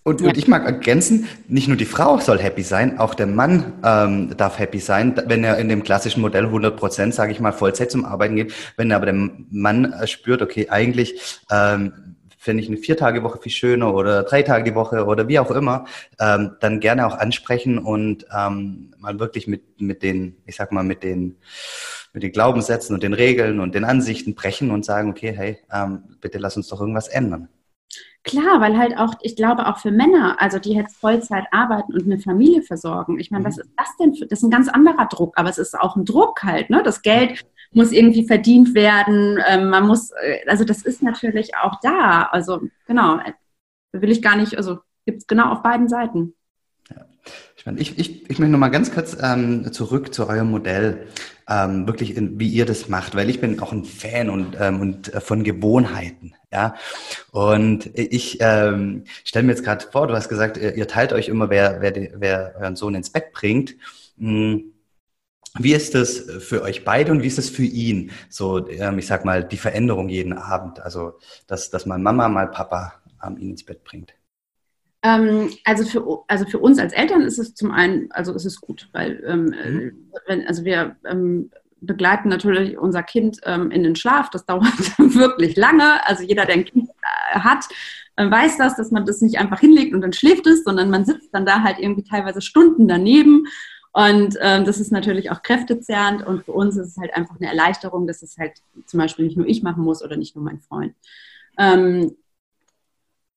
und, 0.03 0.21
ja. 0.23 0.29
und, 0.29 0.37
ich 0.37 0.49
mag 0.49 0.65
ergänzen, 0.65 1.29
nicht 1.47 1.69
nur 1.69 1.77
die 1.77 1.85
Frau 1.85 2.19
soll 2.19 2.41
happy 2.41 2.65
sein, 2.65 2.99
auch 2.99 3.15
der 3.15 3.29
Mann 3.29 3.75
ähm, 3.85 4.37
darf 4.37 4.59
happy 4.59 4.81
sein, 4.81 5.15
wenn 5.27 5.45
er 5.45 5.59
in 5.59 5.69
dem 5.69 5.85
klassischen 5.85 6.21
Modell 6.21 6.47
100 6.47 6.77
Prozent, 6.77 7.15
sage 7.15 7.31
ich 7.31 7.39
mal, 7.39 7.53
Vollzeit 7.53 7.93
zum 7.93 8.05
Arbeiten 8.05 8.35
geht. 8.35 8.53
Wenn 8.77 8.91
aber 8.91 9.07
der 9.07 9.31
Mann 9.53 9.93
äh, 9.93 10.09
spürt, 10.09 10.43
okay, 10.43 10.69
eigentlich 10.69 11.15
ähm, 11.49 12.10
finde 12.41 12.63
ich 12.63 12.71
eine 12.71 12.79
Vier-Tage-Woche 12.79 13.39
viel 13.39 13.53
schöner 13.53 13.95
oder 13.95 14.23
drei 14.23 14.43
Tage 14.43 14.65
die 14.65 14.75
Woche 14.75 15.05
oder 15.05 15.29
wie 15.29 15.39
auch 15.39 15.51
immer, 15.51 15.85
ähm, 16.19 16.57
dann 16.61 16.81
gerne 16.81 17.07
auch 17.07 17.19
ansprechen 17.19 17.79
und 17.79 18.25
ähm, 18.35 18.95
mal 18.99 19.21
wirklich 19.21 19.47
mit, 19.47 19.79
mit 19.79 20.03
den, 20.03 20.37
ich 20.47 20.57
sag 20.57 20.73
mal, 20.73 20.83
mit 20.83 21.03
den 21.03 21.37
mit 22.13 22.25
den 22.25 22.33
Glaubenssätzen 22.33 22.95
und 22.95 23.03
den 23.05 23.13
Regeln 23.13 23.61
und 23.61 23.75
den 23.75 23.85
Ansichten 23.85 24.35
brechen 24.35 24.73
und 24.73 24.85
sagen, 24.85 25.11
okay, 25.11 25.33
hey, 25.37 25.59
ähm, 25.73 26.17
bitte 26.21 26.39
lass 26.39 26.57
uns 26.57 26.67
doch 26.67 26.81
irgendwas 26.81 27.07
ändern. 27.07 27.49
Klar, 28.23 28.61
weil 28.61 28.77
halt 28.77 28.99
auch, 28.99 29.15
ich 29.23 29.35
glaube 29.35 29.67
auch 29.67 29.79
für 29.79 29.91
Männer, 29.91 30.41
also 30.41 30.59
die 30.59 30.75
jetzt 30.75 30.97
Vollzeit 30.97 31.47
arbeiten 31.53 31.95
und 31.95 32.05
eine 32.05 32.19
Familie 32.19 32.63
versorgen. 32.63 33.19
Ich 33.19 33.31
meine, 33.31 33.45
was 33.45 33.57
mhm. 33.57 33.63
ist 33.63 33.71
das 33.77 33.97
denn 33.99 34.15
für, 34.15 34.27
das 34.27 34.41
ist 34.41 34.43
ein 34.45 34.51
ganz 34.51 34.69
anderer 34.69 35.07
Druck, 35.07 35.39
aber 35.39 35.49
es 35.49 35.59
ist 35.59 35.79
auch 35.79 35.97
ein 35.97 36.05
Druck 36.05 36.43
halt, 36.43 36.69
ne? 36.69 36.83
Das 36.83 37.01
Geld 37.03 37.45
muss 37.73 37.93
irgendwie 37.93 38.27
verdient 38.27 38.75
werden, 38.75 39.39
ähm, 39.47 39.71
man 39.71 39.87
muss, 39.87 40.11
äh, 40.11 40.41
also 40.47 40.65
das 40.65 40.83
ist 40.83 41.03
natürlich 41.03 41.57
auch 41.57 41.79
da. 41.81 42.29
Also 42.31 42.61
genau, 42.87 43.21
will 43.93 44.11
ich 44.11 44.23
gar 44.23 44.37
nicht, 44.37 44.57
also 44.57 44.81
gibt 45.07 45.19
es 45.19 45.27
genau 45.27 45.51
auf 45.53 45.63
beiden 45.63 45.89
Seiten. 45.89 46.35
Ich, 47.50 47.50
meine, 47.67 47.81
ich, 47.81 47.99
ich, 47.99 48.31
ich 48.31 48.39
möchte 48.39 48.53
nochmal 48.53 48.71
ganz 48.71 48.93
kurz 48.93 49.17
ähm, 49.21 49.73
zurück 49.73 50.15
zu 50.15 50.29
eurem 50.29 50.51
Modell, 50.51 51.07
ähm, 51.49 51.87
wirklich, 51.87 52.17
in, 52.17 52.39
wie 52.39 52.49
ihr 52.49 52.65
das 52.65 52.89
macht, 52.89 53.15
weil 53.15 53.29
ich 53.29 53.41
bin 53.41 53.61
auch 53.61 53.73
ein 53.73 53.85
Fan 53.85 54.31
und, 54.31 54.57
ähm, 54.59 54.81
und 54.81 55.13
äh, 55.13 55.21
von 55.21 55.43
Gewohnheiten. 55.43 56.35
Ja, 56.53 56.75
und 57.31 57.91
ich 57.97 58.39
ähm, 58.41 59.05
stelle 59.25 59.45
mir 59.47 59.53
jetzt 59.53 59.65
gerade 59.65 59.87
vor, 59.91 60.07
du 60.07 60.15
hast 60.15 60.29
gesagt, 60.29 60.57
ihr, 60.57 60.75
ihr 60.75 60.89
teilt 60.89 61.13
euch 61.13 61.29
immer, 61.29 61.49
wer, 61.51 61.81
wer, 61.81 61.95
wer 62.15 62.55
euren 62.59 62.77
Sohn 62.77 62.95
ins 62.95 63.11
Bett 63.11 63.33
bringt. 63.33 63.77
Hm. 64.19 64.73
Wie 65.59 65.75
ist 65.75 65.95
das 65.97 66.19
für 66.19 66.63
euch 66.63 66.85
beide 66.85 67.11
und 67.13 67.23
wie 67.23 67.27
ist 67.27 67.39
das 67.39 67.51
für 67.51 67.65
ihn? 67.65 68.13
So, 68.29 68.69
ähm, 68.69 68.99
ich 68.99 69.07
sag 69.07 69.25
mal, 69.25 69.45
die 69.45 69.57
Veränderung 69.57 70.09
jeden 70.09 70.33
Abend. 70.33 70.81
Also, 70.81 71.19
dass, 71.49 71.71
dass 71.71 71.87
mal 71.87 71.99
Mama, 71.99 72.29
mal 72.29 72.49
Papa 72.49 72.95
ähm, 73.25 73.37
ihn 73.37 73.51
ins 73.51 73.65
Bett 73.65 73.83
bringt. 73.85 74.15
Ähm, 75.03 75.51
also, 75.65 75.85
für, 75.85 76.25
also 76.29 76.45
für 76.45 76.59
uns 76.59 76.79
als 76.79 76.93
Eltern 76.93 77.23
ist 77.23 77.39
es 77.39 77.55
zum 77.55 77.71
einen, 77.71 78.11
also 78.13 78.35
ist 78.35 78.45
es 78.45 78.61
gut, 78.61 78.89
weil 78.93 79.23
ähm, 79.27 79.45
mhm. 79.45 80.11
wenn, 80.27 80.47
also 80.47 80.65
wir 80.65 80.97
ähm, 81.05 81.51
begleiten 81.81 82.29
natürlich 82.29 82.79
unser 82.79 83.03
Kind 83.03 83.39
ähm, 83.45 83.71
in 83.71 83.83
den 83.83 83.97
Schlaf. 83.97 84.31
Das 84.31 84.47
dauert 84.47 84.99
wirklich 84.99 85.57
lange. 85.57 86.07
Also 86.07 86.23
jeder, 86.23 86.45
der 86.45 86.57
ein 86.57 86.65
Kind 86.65 86.89
äh, 86.89 87.39
hat, 87.39 87.65
äh, 88.17 88.31
weiß 88.31 88.59
das, 88.59 88.77
dass 88.77 88.91
man 88.91 89.07
das 89.07 89.21
nicht 89.21 89.39
einfach 89.39 89.61
hinlegt 89.61 89.95
und 89.95 90.01
dann 90.03 90.13
schläft 90.13 90.47
es, 90.47 90.65
sondern 90.65 90.91
man 90.91 91.05
sitzt 91.05 91.33
dann 91.33 91.47
da 91.47 91.63
halt 91.63 91.79
irgendwie 91.79 92.05
teilweise 92.05 92.43
Stunden 92.43 92.89
daneben. 92.89 93.47
Und 93.93 94.37
ähm, 94.41 94.65
das 94.65 94.79
ist 94.79 94.93
natürlich 94.93 95.33
auch 95.33 95.43
kräftezehrend 95.43 96.25
und 96.25 96.45
für 96.45 96.53
uns 96.53 96.77
ist 96.77 96.89
es 96.89 96.97
halt 96.97 97.13
einfach 97.17 97.37
eine 97.41 97.49
Erleichterung, 97.49 98.07
dass 98.07 98.23
es 98.23 98.39
halt 98.39 98.53
zum 98.87 98.99
Beispiel 98.99 99.25
nicht 99.25 99.37
nur 99.37 99.47
ich 99.47 99.65
machen 99.65 99.83
muss 99.83 100.05
oder 100.05 100.17
nicht 100.17 100.37
nur 100.37 100.45
mein 100.45 100.61
Freund. 100.61 100.95
Ähm, 101.59 102.15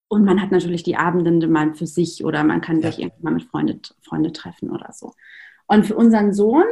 und 0.08 0.26
man 0.26 0.42
hat 0.42 0.52
natürlich 0.52 0.84
die 0.84 0.96
Abende 0.96 1.48
mal 1.48 1.74
für 1.74 1.88
sich 1.88 2.24
oder 2.24 2.44
man 2.44 2.62
kann 2.62 2.82
sich 2.82 3.00
irgendwann 3.00 3.24
mal 3.24 3.34
mit 3.34 3.44
Freunde, 3.50 3.80
Freunde 4.02 4.32
treffen 4.32 4.70
oder 4.70 4.92
so. 4.94 5.14
Und 5.68 5.86
für 5.86 5.96
unseren 5.96 6.34
Sohn 6.34 6.66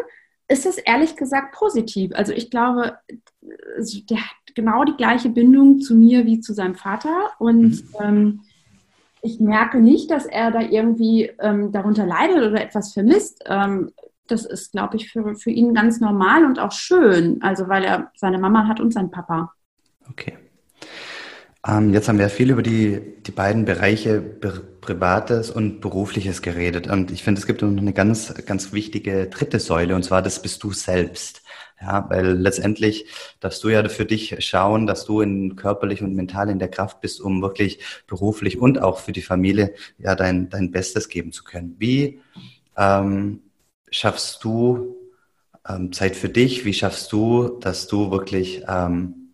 ist 0.47 0.65
es 0.65 0.77
ehrlich 0.77 1.15
gesagt 1.15 1.55
positiv. 1.55 2.11
Also 2.13 2.33
ich 2.33 2.51
glaube, 2.51 2.97
der 3.39 4.17
hat 4.17 4.55
genau 4.55 4.83
die 4.83 4.97
gleiche 4.97 5.29
Bindung 5.29 5.79
zu 5.79 5.95
mir 5.95 6.25
wie 6.25 6.41
zu 6.41 6.53
seinem 6.53 6.75
Vater. 6.75 7.31
Und 7.39 7.71
mhm. 7.71 7.95
ähm, 8.01 8.39
ich 9.21 9.39
merke 9.39 9.79
nicht, 9.79 10.11
dass 10.11 10.25
er 10.25 10.51
da 10.51 10.61
irgendwie 10.61 11.31
ähm, 11.39 11.71
darunter 11.71 12.05
leidet 12.05 12.37
oder 12.37 12.61
etwas 12.61 12.93
vermisst. 12.93 13.43
Ähm, 13.45 13.91
das 14.27 14.45
ist, 14.45 14.71
glaube 14.71 14.97
ich, 14.97 15.11
für, 15.11 15.35
für 15.35 15.51
ihn 15.51 15.73
ganz 15.73 15.99
normal 15.99 16.45
und 16.45 16.59
auch 16.59 16.71
schön. 16.71 17.41
Also 17.41 17.69
weil 17.69 17.83
er 17.83 18.11
seine 18.15 18.37
Mama 18.37 18.67
hat 18.67 18.79
und 18.79 18.93
seinen 18.93 19.11
Papa. 19.11 19.53
Okay. 20.09 20.37
Ähm, 21.67 21.93
jetzt 21.93 22.07
haben 22.07 22.17
wir 22.17 22.29
viel 22.29 22.49
über 22.51 22.63
die, 22.63 23.21
die 23.21 23.31
beiden 23.31 23.65
Bereiche 23.65 24.19
Privates 24.19 25.51
und 25.51 25.79
Berufliches 25.79 26.41
geredet. 26.41 26.87
Und 26.87 27.11
ich 27.11 27.23
finde, 27.23 27.39
es 27.39 27.45
gibt 27.47 27.61
noch 27.61 27.69
eine 27.69 27.93
ganz, 27.93 28.33
ganz 28.45 28.73
wichtige 28.73 29.27
dritte 29.27 29.59
Säule, 29.59 29.95
und 29.95 30.03
zwar 30.03 30.21
das 30.23 30.41
bist 30.41 30.63
du 30.63 30.73
selbst. 30.73 31.43
Ja, 31.79 32.07
weil 32.09 32.33
letztendlich 32.33 33.05
darfst 33.39 33.63
du 33.63 33.69
ja 33.69 33.87
für 33.89 34.05
dich 34.05 34.35
schauen, 34.45 34.85
dass 34.85 35.05
du 35.05 35.21
in 35.21 35.55
körperlich 35.55 36.03
und 36.03 36.13
mental 36.13 36.49
in 36.49 36.59
der 36.59 36.69
Kraft 36.69 37.01
bist, 37.01 37.19
um 37.19 37.41
wirklich 37.41 37.79
beruflich 38.05 38.59
und 38.59 38.79
auch 38.79 38.99
für 38.99 39.11
die 39.11 39.23
Familie 39.23 39.73
ja 39.97 40.15
dein, 40.15 40.49
dein 40.49 40.69
Bestes 40.71 41.09
geben 41.09 41.31
zu 41.31 41.43
können. 41.43 41.75
Wie 41.79 42.21
ähm, 42.77 43.41
schaffst 43.89 44.43
du 44.43 44.95
ähm, 45.67 45.91
Zeit 45.91 46.15
für 46.15 46.29
dich? 46.29 46.65
Wie 46.65 46.73
schaffst 46.73 47.11
du, 47.11 47.59
dass 47.59 47.87
du 47.87 48.11
wirklich 48.11 48.63
ähm, 48.67 49.33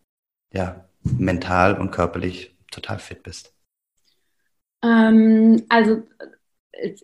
ja, 0.53 0.86
mental 1.17 1.79
und 1.79 1.91
körperlich 1.91 2.55
total 2.71 2.99
fit 2.99 3.23
bist? 3.23 3.53
Ähm, 4.83 5.63
also 5.69 6.03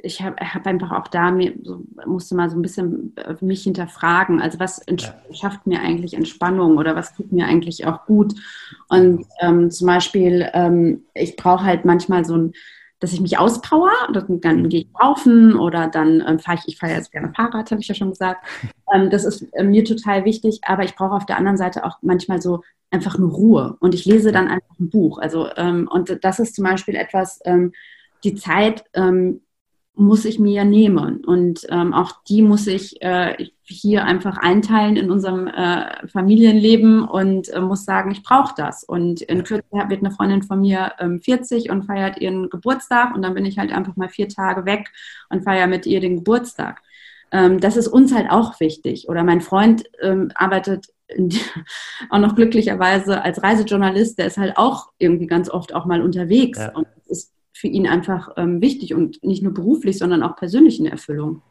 ich 0.03 0.21
habe 0.21 0.35
hab 0.37 0.67
einfach 0.67 0.91
auch 0.91 1.07
da 1.07 1.31
mir 1.31 1.53
so, 1.63 1.83
musste 2.05 2.35
mal 2.35 2.49
so 2.49 2.57
ein 2.57 2.61
bisschen 2.61 3.15
äh, 3.17 3.35
mich 3.41 3.63
hinterfragen. 3.63 4.41
Also 4.41 4.59
was 4.59 4.81
ja. 4.87 5.15
schafft 5.33 5.65
mir 5.65 5.79
eigentlich 5.81 6.13
Entspannung 6.13 6.77
oder 6.77 6.95
was 6.95 7.15
tut 7.15 7.31
mir 7.31 7.47
eigentlich 7.47 7.85
auch 7.85 8.05
gut? 8.05 8.33
Und 8.89 9.25
ähm, 9.39 9.71
zum 9.71 9.87
Beispiel, 9.87 10.49
ähm, 10.53 11.05
ich 11.13 11.35
brauche 11.35 11.63
halt 11.63 11.85
manchmal 11.85 12.25
so 12.25 12.37
ein 12.37 12.53
dass 13.03 13.11
ich 13.11 13.19
mich 13.19 13.37
auspower, 13.37 13.91
dann 14.13 14.63
mhm. 14.63 14.69
gehe 14.69 14.79
ich 14.81 14.87
laufen 14.97 15.57
oder 15.57 15.89
dann 15.89 16.23
ähm, 16.25 16.39
fahre 16.39 16.57
ich, 16.59 16.69
ich 16.69 16.77
fahre 16.79 16.93
jetzt 16.93 17.11
gerne 17.11 17.33
Fahrrad, 17.35 17.69
habe 17.69 17.81
ich 17.81 17.87
ja 17.87 17.95
schon 17.95 18.09
gesagt. 18.09 18.45
Ähm, 18.93 19.09
das 19.09 19.25
ist 19.25 19.41
äh, 19.53 19.63
mir 19.63 19.83
total 19.85 20.23
wichtig, 20.23 20.59
aber 20.63 20.83
ich 20.83 20.93
brauche 20.93 21.15
auf 21.15 21.25
der 21.25 21.37
anderen 21.37 21.57
Seite 21.57 21.83
auch 21.83 21.97
manchmal 22.03 22.41
so 22.41 22.61
einfach 22.91 23.17
nur 23.17 23.31
Ruhe 23.31 23.75
und 23.79 23.95
ich 23.95 24.05
lese 24.05 24.31
dann 24.31 24.49
einfach 24.49 24.77
ein 24.79 24.89
Buch. 24.89 25.17
Also 25.17 25.47
ähm, 25.55 25.89
und 25.91 26.19
das 26.21 26.39
ist 26.39 26.53
zum 26.53 26.65
Beispiel 26.65 26.95
etwas, 26.95 27.39
ähm, 27.45 27.71
die 28.23 28.35
Zeit 28.35 28.83
ähm, 28.93 29.41
muss 29.95 30.25
ich 30.25 30.37
mir 30.37 30.63
nehmen 30.63 31.25
und 31.25 31.65
ähm, 31.69 31.93
auch 31.93 32.23
die 32.27 32.43
muss 32.43 32.67
ich 32.67 33.01
äh, 33.01 33.47
hier 33.79 34.05
einfach 34.05 34.37
einteilen 34.37 34.95
in 34.95 35.11
unserem 35.11 35.47
äh, 35.47 36.07
Familienleben 36.07 37.07
und 37.07 37.49
äh, 37.49 37.61
muss 37.61 37.85
sagen, 37.85 38.11
ich 38.11 38.23
brauche 38.23 38.53
das. 38.55 38.83
Und 38.83 39.21
in 39.21 39.43
Kürze 39.43 39.65
wird 39.71 39.99
eine 40.03 40.11
Freundin 40.11 40.43
von 40.43 40.61
mir 40.61 40.93
ähm, 40.99 41.21
40 41.21 41.69
und 41.69 41.83
feiert 41.83 42.19
ihren 42.19 42.49
Geburtstag 42.49 43.15
und 43.15 43.21
dann 43.21 43.33
bin 43.33 43.45
ich 43.45 43.57
halt 43.57 43.71
einfach 43.71 43.95
mal 43.95 44.09
vier 44.09 44.29
Tage 44.29 44.65
weg 44.65 44.91
und 45.29 45.43
feiere 45.43 45.67
mit 45.67 45.85
ihr 45.85 45.99
den 45.99 46.17
Geburtstag. 46.17 46.81
Ähm, 47.31 47.59
das 47.59 47.77
ist 47.77 47.87
uns 47.87 48.13
halt 48.13 48.29
auch 48.29 48.59
wichtig. 48.59 49.09
Oder 49.09 49.23
mein 49.23 49.41
Freund 49.41 49.83
ähm, 50.01 50.31
arbeitet 50.35 50.87
auch 52.09 52.19
noch 52.19 52.35
glücklicherweise 52.35 53.21
als 53.21 53.43
Reisejournalist, 53.43 54.17
der 54.17 54.27
ist 54.27 54.37
halt 54.37 54.57
auch 54.57 54.91
irgendwie 54.97 55.27
ganz 55.27 55.49
oft 55.49 55.73
auch 55.73 55.85
mal 55.85 56.01
unterwegs. 56.01 56.59
Ja. 56.59 56.71
Und 56.73 56.87
es 57.01 57.09
ist 57.09 57.33
für 57.53 57.67
ihn 57.67 57.87
einfach 57.87 58.31
ähm, 58.37 58.61
wichtig 58.61 58.93
und 58.93 59.23
nicht 59.23 59.43
nur 59.43 59.53
beruflich, 59.53 59.97
sondern 59.97 60.23
auch 60.23 60.35
persönlich 60.35 60.79
in 60.79 60.85
Erfüllung. 60.85 61.41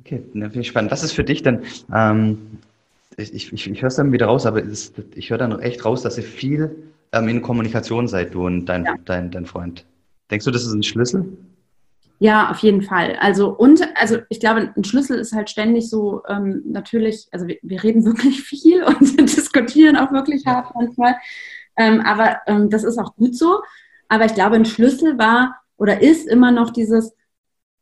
Okay, 0.00 0.22
ne, 0.32 0.46
finde 0.46 0.60
ich 0.60 0.68
spannend. 0.68 0.90
Was 0.90 1.02
ist 1.02 1.12
für 1.12 1.24
dich 1.24 1.42
denn, 1.42 1.62
ähm, 1.94 2.58
ich, 3.16 3.34
ich, 3.34 3.52
ich 3.52 3.82
höre 3.82 3.88
es 3.88 3.96
dann 3.96 4.12
wieder 4.12 4.26
raus, 4.26 4.46
aber 4.46 4.62
ist, 4.62 4.94
ich 5.14 5.30
höre 5.30 5.38
dann 5.38 5.58
echt 5.60 5.84
raus, 5.84 6.02
dass 6.02 6.16
ihr 6.16 6.24
viel 6.24 6.74
ähm, 7.12 7.28
in 7.28 7.42
Kommunikation 7.42 8.08
seid, 8.08 8.34
du 8.34 8.46
und 8.46 8.66
dein, 8.66 8.84
ja. 8.84 8.94
dein, 9.04 9.30
dein 9.30 9.46
Freund. 9.46 9.84
Denkst 10.30 10.44
du, 10.44 10.50
das 10.50 10.64
ist 10.64 10.72
ein 10.72 10.82
Schlüssel? 10.82 11.26
Ja, 12.18 12.50
auf 12.50 12.58
jeden 12.58 12.82
Fall. 12.82 13.16
Also 13.20 13.48
und 13.48 13.80
also 13.94 14.18
ich 14.28 14.40
glaube, 14.40 14.72
ein 14.76 14.84
Schlüssel 14.84 15.18
ist 15.18 15.32
halt 15.32 15.48
ständig 15.48 15.88
so 15.88 16.22
ähm, 16.28 16.62
natürlich. 16.66 17.28
Also 17.32 17.46
wir, 17.46 17.56
wir, 17.62 17.82
reden 17.82 18.04
wirklich 18.04 18.42
viel 18.42 18.84
und 18.84 19.18
diskutieren 19.18 19.96
auch 19.96 20.12
wirklich 20.12 20.44
hart 20.46 20.74
manchmal. 20.74 21.16
Ähm, 21.76 22.00
aber 22.02 22.40
ähm, 22.46 22.68
das 22.68 22.84
ist 22.84 22.98
auch 22.98 23.16
gut 23.16 23.36
so. 23.36 23.62
Aber 24.08 24.26
ich 24.26 24.34
glaube, 24.34 24.56
ein 24.56 24.66
Schlüssel 24.66 25.18
war 25.18 25.56
oder 25.78 26.02
ist 26.02 26.28
immer 26.28 26.50
noch 26.50 26.70
dieses, 26.70 27.14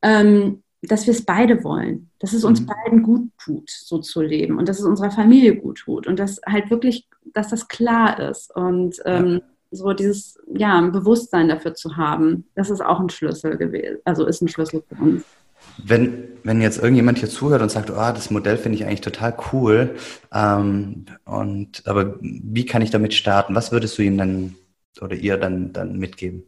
ähm, 0.03 0.63
dass 0.83 1.07
wir 1.07 1.13
es 1.13 1.25
beide 1.25 1.65
wollen, 1.65 2.11
dass 2.19 2.33
es 2.33 2.45
uns 2.45 2.61
mhm. 2.61 2.67
beiden 2.67 3.03
gut 3.03 3.31
tut, 3.43 3.69
so 3.69 3.99
zu 3.99 4.23
leben 4.23 4.59
und 4.59 4.69
dass 4.69 4.79
es 4.79 4.85
unserer 4.85 5.11
Familie 5.11 5.57
gut 5.57 5.79
tut 5.79 6.07
und 6.07 6.19
dass 6.19 6.41
halt 6.47 6.71
wirklich, 6.71 7.09
dass 7.33 7.49
das 7.49 7.69
klar 7.69 8.31
ist 8.31 8.55
und 8.55 8.97
ähm, 9.05 9.33
ja 9.35 9.41
so 9.71 9.93
dieses, 9.93 10.39
ja, 10.55 10.79
ein 10.79 10.93
Bewusstsein 10.93 11.49
dafür 11.49 11.75
zu 11.75 11.97
haben, 11.97 12.45
das 12.55 12.71
ist 12.71 12.81
auch 12.81 13.01
ein 13.01 13.11
Schlüssel 13.11 13.57
gewesen, 13.57 13.99
also 14.05 14.27
ist 14.27 14.41
ein 14.41 14.49
Schlüssel 14.49 14.83
für 14.89 15.03
uns. 15.03 15.25
Wenn, 15.85 16.29
wenn 16.45 16.61
jetzt 16.61 16.79
irgendjemand 16.79 17.19
hier 17.19 17.29
zuhört 17.29 17.63
und 17.63 17.71
sagt, 17.71 17.91
oh, 17.91 17.95
das 17.95 18.31
Modell 18.31 18.57
finde 18.57 18.79
ich 18.79 18.85
eigentlich 18.85 19.01
total 19.01 19.37
cool, 19.53 19.97
ähm, 20.33 21.07
und 21.25 21.83
aber 21.87 22.17
wie 22.21 22.65
kann 22.65 22.83
ich 22.83 22.91
damit 22.91 23.15
starten? 23.15 23.55
Was 23.55 23.73
würdest 23.73 23.99
du 23.99 24.03
ihm 24.03 24.17
dann 24.19 24.55
oder 25.01 25.15
ihr 25.15 25.37
dann, 25.37 25.73
dann 25.73 25.99
mitgeben? 25.99 26.45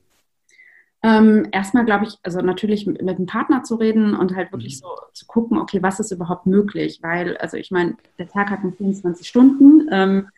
Ähm, 1.03 1.49
erstmal 1.51 1.87
glaube 1.87 2.05
ich, 2.05 2.19
also 2.23 2.41
natürlich 2.41 2.87
mit, 2.87 3.01
mit, 3.01 3.17
einem 3.17 3.27
Partner 3.27 3.63
zu 3.63 3.77
reden 3.77 4.15
und 4.15 4.37
halt 4.37 4.53
wirklich 4.53 4.77
mhm. 4.77 4.81
so 4.81 4.89
zu 5.15 5.27
gucken, 5.27 5.59
okay, 5.59 5.83
was 5.83 5.99
ist 5.99 6.11
überhaupt 6.11 6.47
möglich? 6.47 6.99
Weil, 7.03 7.37
also 7.39 7.57
ich 7.57 7.71
meine, 7.71 7.97
der 8.19 8.29
Tag 8.29 8.51
hat 8.51 8.63
nur 8.63 8.73
24 8.73 9.27
Stunden. 9.27 9.89
Ähm, 9.91 10.29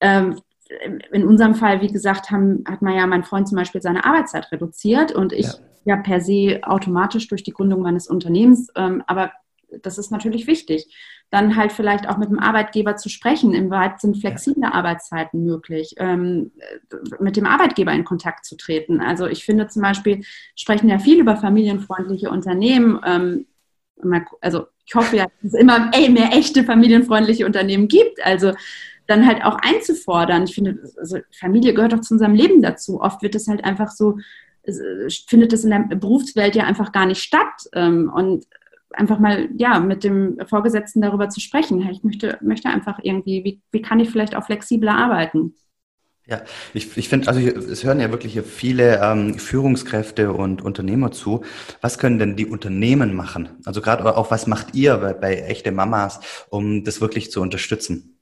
ähm, 0.00 0.40
in 1.12 1.26
unserem 1.26 1.54
Fall, 1.54 1.80
wie 1.80 1.92
gesagt, 1.92 2.30
haben, 2.30 2.64
hat 2.66 2.82
man 2.82 2.94
ja 2.94 3.06
mein 3.06 3.24
Freund 3.24 3.48
zum 3.48 3.56
Beispiel 3.56 3.82
seine 3.82 4.04
Arbeitszeit 4.04 4.50
reduziert 4.52 5.12
und 5.12 5.32
ich 5.32 5.46
ja, 5.46 5.54
ja 5.84 5.96
per 5.96 6.20
se 6.20 6.60
automatisch 6.62 7.28
durch 7.28 7.42
die 7.42 7.52
Gründung 7.52 7.82
meines 7.82 8.06
Unternehmens. 8.08 8.68
Ähm, 8.76 9.02
aber 9.06 9.32
das 9.82 9.98
ist 9.98 10.10
natürlich 10.10 10.46
wichtig. 10.46 10.86
Dann 11.30 11.56
halt 11.56 11.72
vielleicht 11.72 12.08
auch 12.08 12.16
mit 12.16 12.30
dem 12.30 12.38
Arbeitgeber 12.38 12.96
zu 12.96 13.08
sprechen. 13.08 13.52
Inwieweit 13.52 14.00
sind 14.00 14.16
flexible 14.16 14.62
ja. 14.62 14.72
Arbeitszeiten 14.72 15.44
möglich? 15.44 15.94
Ähm, 15.98 16.52
mit 17.20 17.36
dem 17.36 17.46
Arbeitgeber 17.46 17.92
in 17.92 18.04
Kontakt 18.04 18.46
zu 18.46 18.56
treten. 18.56 19.00
Also 19.00 19.26
ich 19.26 19.44
finde 19.44 19.68
zum 19.68 19.82
Beispiel, 19.82 20.24
sprechen 20.54 20.88
ja 20.88 20.98
viel 20.98 21.20
über 21.20 21.36
familienfreundliche 21.36 22.30
Unternehmen. 22.30 23.00
Ähm, 23.04 23.46
also 24.40 24.66
ich 24.86 24.94
hoffe 24.94 25.16
ja, 25.16 25.26
dass 25.42 25.52
es 25.52 25.60
immer 25.60 25.90
mehr 25.90 26.32
echte 26.32 26.64
familienfreundliche 26.64 27.44
Unternehmen 27.44 27.88
gibt. 27.88 28.24
Also 28.24 28.52
dann 29.08 29.26
halt 29.26 29.44
auch 29.44 29.56
einzufordern. 29.56 30.44
Ich 30.44 30.54
finde, 30.54 30.78
also 30.96 31.18
Familie 31.32 31.74
gehört 31.74 31.92
doch 31.92 32.00
zu 32.00 32.14
unserem 32.14 32.34
Leben 32.34 32.62
dazu. 32.62 33.00
Oft 33.00 33.22
wird 33.22 33.34
es 33.34 33.48
halt 33.48 33.64
einfach 33.64 33.90
so, 33.90 34.18
findet 35.26 35.52
es 35.52 35.64
in 35.64 35.70
der 35.70 35.96
Berufswelt 35.96 36.54
ja 36.54 36.64
einfach 36.64 36.92
gar 36.92 37.06
nicht 37.06 37.22
statt. 37.22 37.68
Ähm, 37.72 38.12
und 38.14 38.46
einfach 38.92 39.18
mal 39.18 39.48
ja 39.56 39.78
mit 39.78 40.04
dem 40.04 40.38
Vorgesetzten 40.46 41.00
darüber 41.00 41.28
zu 41.28 41.40
sprechen. 41.40 41.88
Ich 41.90 42.02
möchte, 42.02 42.38
möchte 42.40 42.68
einfach 42.68 42.98
irgendwie, 43.02 43.44
wie, 43.44 43.60
wie 43.70 43.82
kann 43.82 44.00
ich 44.00 44.10
vielleicht 44.10 44.36
auch 44.36 44.44
flexibler 44.44 44.96
arbeiten? 44.96 45.54
Ja, 46.26 46.42
ich, 46.74 46.94
ich 46.98 47.08
finde, 47.08 47.26
also 47.28 47.40
es 47.40 47.84
hören 47.84 48.00
ja 48.00 48.10
wirklich 48.10 48.38
viele 48.42 49.00
ähm, 49.02 49.38
Führungskräfte 49.38 50.34
und 50.34 50.60
Unternehmer 50.60 51.10
zu. 51.10 51.42
Was 51.80 51.98
können 51.98 52.18
denn 52.18 52.36
die 52.36 52.44
Unternehmen 52.44 53.16
machen? 53.16 53.48
Also 53.64 53.80
gerade 53.80 54.14
auch, 54.14 54.30
was 54.30 54.46
macht 54.46 54.74
ihr 54.74 54.98
bei, 54.98 55.14
bei 55.14 55.36
echte 55.36 55.72
Mamas, 55.72 56.20
um 56.50 56.84
das 56.84 57.00
wirklich 57.00 57.30
zu 57.30 57.40
unterstützen? 57.40 58.18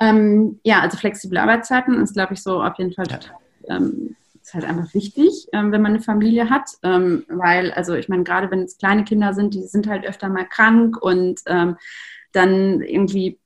Ähm, 0.00 0.60
ja, 0.64 0.80
also 0.80 0.96
flexible 0.96 1.36
Arbeitszeiten 1.36 2.00
ist, 2.00 2.14
glaube 2.14 2.32
ich, 2.32 2.42
so 2.42 2.62
auf 2.62 2.78
jeden 2.78 2.94
Fall 2.94 3.06
total, 3.06 3.36
ähm, 3.68 4.16
ist 4.42 4.54
halt 4.54 4.64
einfach 4.64 4.94
wichtig, 4.94 5.48
ähm, 5.52 5.72
wenn 5.72 5.82
man 5.82 5.92
eine 5.92 6.02
Familie 6.02 6.50
hat, 6.50 6.70
ähm, 6.82 7.24
weil, 7.28 7.72
also 7.72 7.94
ich 7.94 8.08
meine, 8.08 8.24
gerade 8.24 8.50
wenn 8.50 8.62
es 8.62 8.78
kleine 8.78 9.04
Kinder 9.04 9.34
sind, 9.34 9.54
die 9.54 9.62
sind 9.62 9.86
halt 9.86 10.06
öfter 10.06 10.28
mal 10.28 10.46
krank 10.46 10.96
und 11.00 11.40
ähm, 11.46 11.76
dann 12.32 12.80
irgendwie 12.80 13.38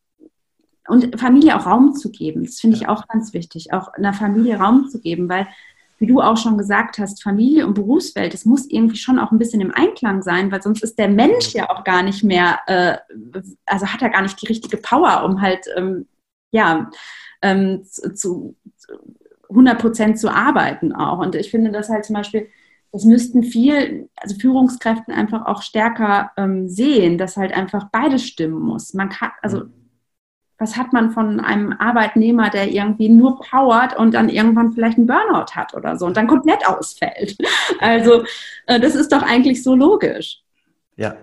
und 0.87 1.19
Familie 1.19 1.57
auch 1.57 1.67
Raum 1.67 1.95
zu 1.95 2.11
geben, 2.11 2.45
das 2.45 2.61
finde 2.61 2.77
ich 2.77 2.89
auch 2.89 3.09
ganz 3.09 3.33
wichtig, 3.33 3.73
auch 3.73 3.89
einer 3.89 4.13
Familie 4.13 4.57
Raum 4.57 4.89
zu 4.89 5.01
geben, 5.01 5.29
weil 5.31 5.49
wie 5.99 6.07
du 6.07 6.21
auch 6.21 6.37
schon 6.37 6.59
gesagt 6.59 6.99
hast, 6.99 7.23
Familie 7.23 7.67
und 7.67 7.75
Berufswelt, 7.75 8.35
das 8.35 8.45
muss 8.45 8.67
irgendwie 8.69 8.97
schon 8.97 9.19
auch 9.19 9.31
ein 9.31 9.39
bisschen 9.39 9.61
im 9.61 9.73
Einklang 9.73 10.23
sein, 10.23 10.51
weil 10.53 10.61
sonst 10.61 10.83
ist 10.83 10.99
der 10.99 11.09
Mensch 11.09 11.55
ja. 11.55 11.71
auch 11.71 11.85
gar 11.85 12.03
nicht 12.03 12.25
mehr, 12.25 12.59
äh, 12.67 12.99
also 13.65 13.87
hat 13.87 14.03
er 14.03 14.11
gar 14.11 14.23
nicht 14.23 14.41
die 14.43 14.47
richtige 14.47 14.77
Power, 14.77 15.25
um 15.25 15.41
halt 15.41 15.67
ähm, 15.77 16.07
ja, 16.51 16.91
ähm, 17.43 17.85
zu, 17.85 18.57
100 19.55 19.79
Prozent 19.81 20.19
zu 20.19 20.29
arbeiten 20.31 20.93
auch. 20.93 21.19
Und 21.19 21.35
ich 21.35 21.51
finde 21.51 21.71
das 21.71 21.89
halt 21.89 22.05
zum 22.05 22.15
Beispiel, 22.15 22.49
das 22.93 23.05
müssten 23.05 23.43
viel, 23.43 24.09
also 24.17 24.37
Führungskräften 24.39 25.13
einfach 25.13 25.47
auch 25.47 25.63
stärker 25.63 26.31
ähm, 26.37 26.69
sehen, 26.69 27.19
dass 27.19 27.37
halt 27.37 27.53
einfach 27.53 27.89
beides 27.91 28.25
stimmen 28.25 28.61
muss. 28.61 28.95
Man 28.95 29.09
kann, 29.09 29.31
also 29.43 29.63
was 30.59 30.77
hat 30.77 30.93
man 30.93 31.11
von 31.11 31.41
einem 31.41 31.73
Arbeitnehmer, 31.73 32.51
der 32.51 32.71
irgendwie 32.71 33.09
nur 33.09 33.41
powert 33.41 33.97
und 33.97 34.15
dann 34.15 34.29
irgendwann 34.29 34.73
vielleicht 34.73 34.99
einen 34.99 35.09
Burnout 35.09 35.53
hat 35.55 35.75
oder 35.75 35.97
so 35.99 36.07
und 36.07 36.17
dann 36.17 36.27
komplett 36.27 36.67
ausfällt? 36.67 37.37
Also 37.81 38.25
äh, 38.67 38.79
das 38.79 38.95
ist 38.95 39.13
doch 39.13 39.23
eigentlich 39.23 39.63
so 39.63 39.75
logisch. 39.75 40.43
Ja, 40.97 41.17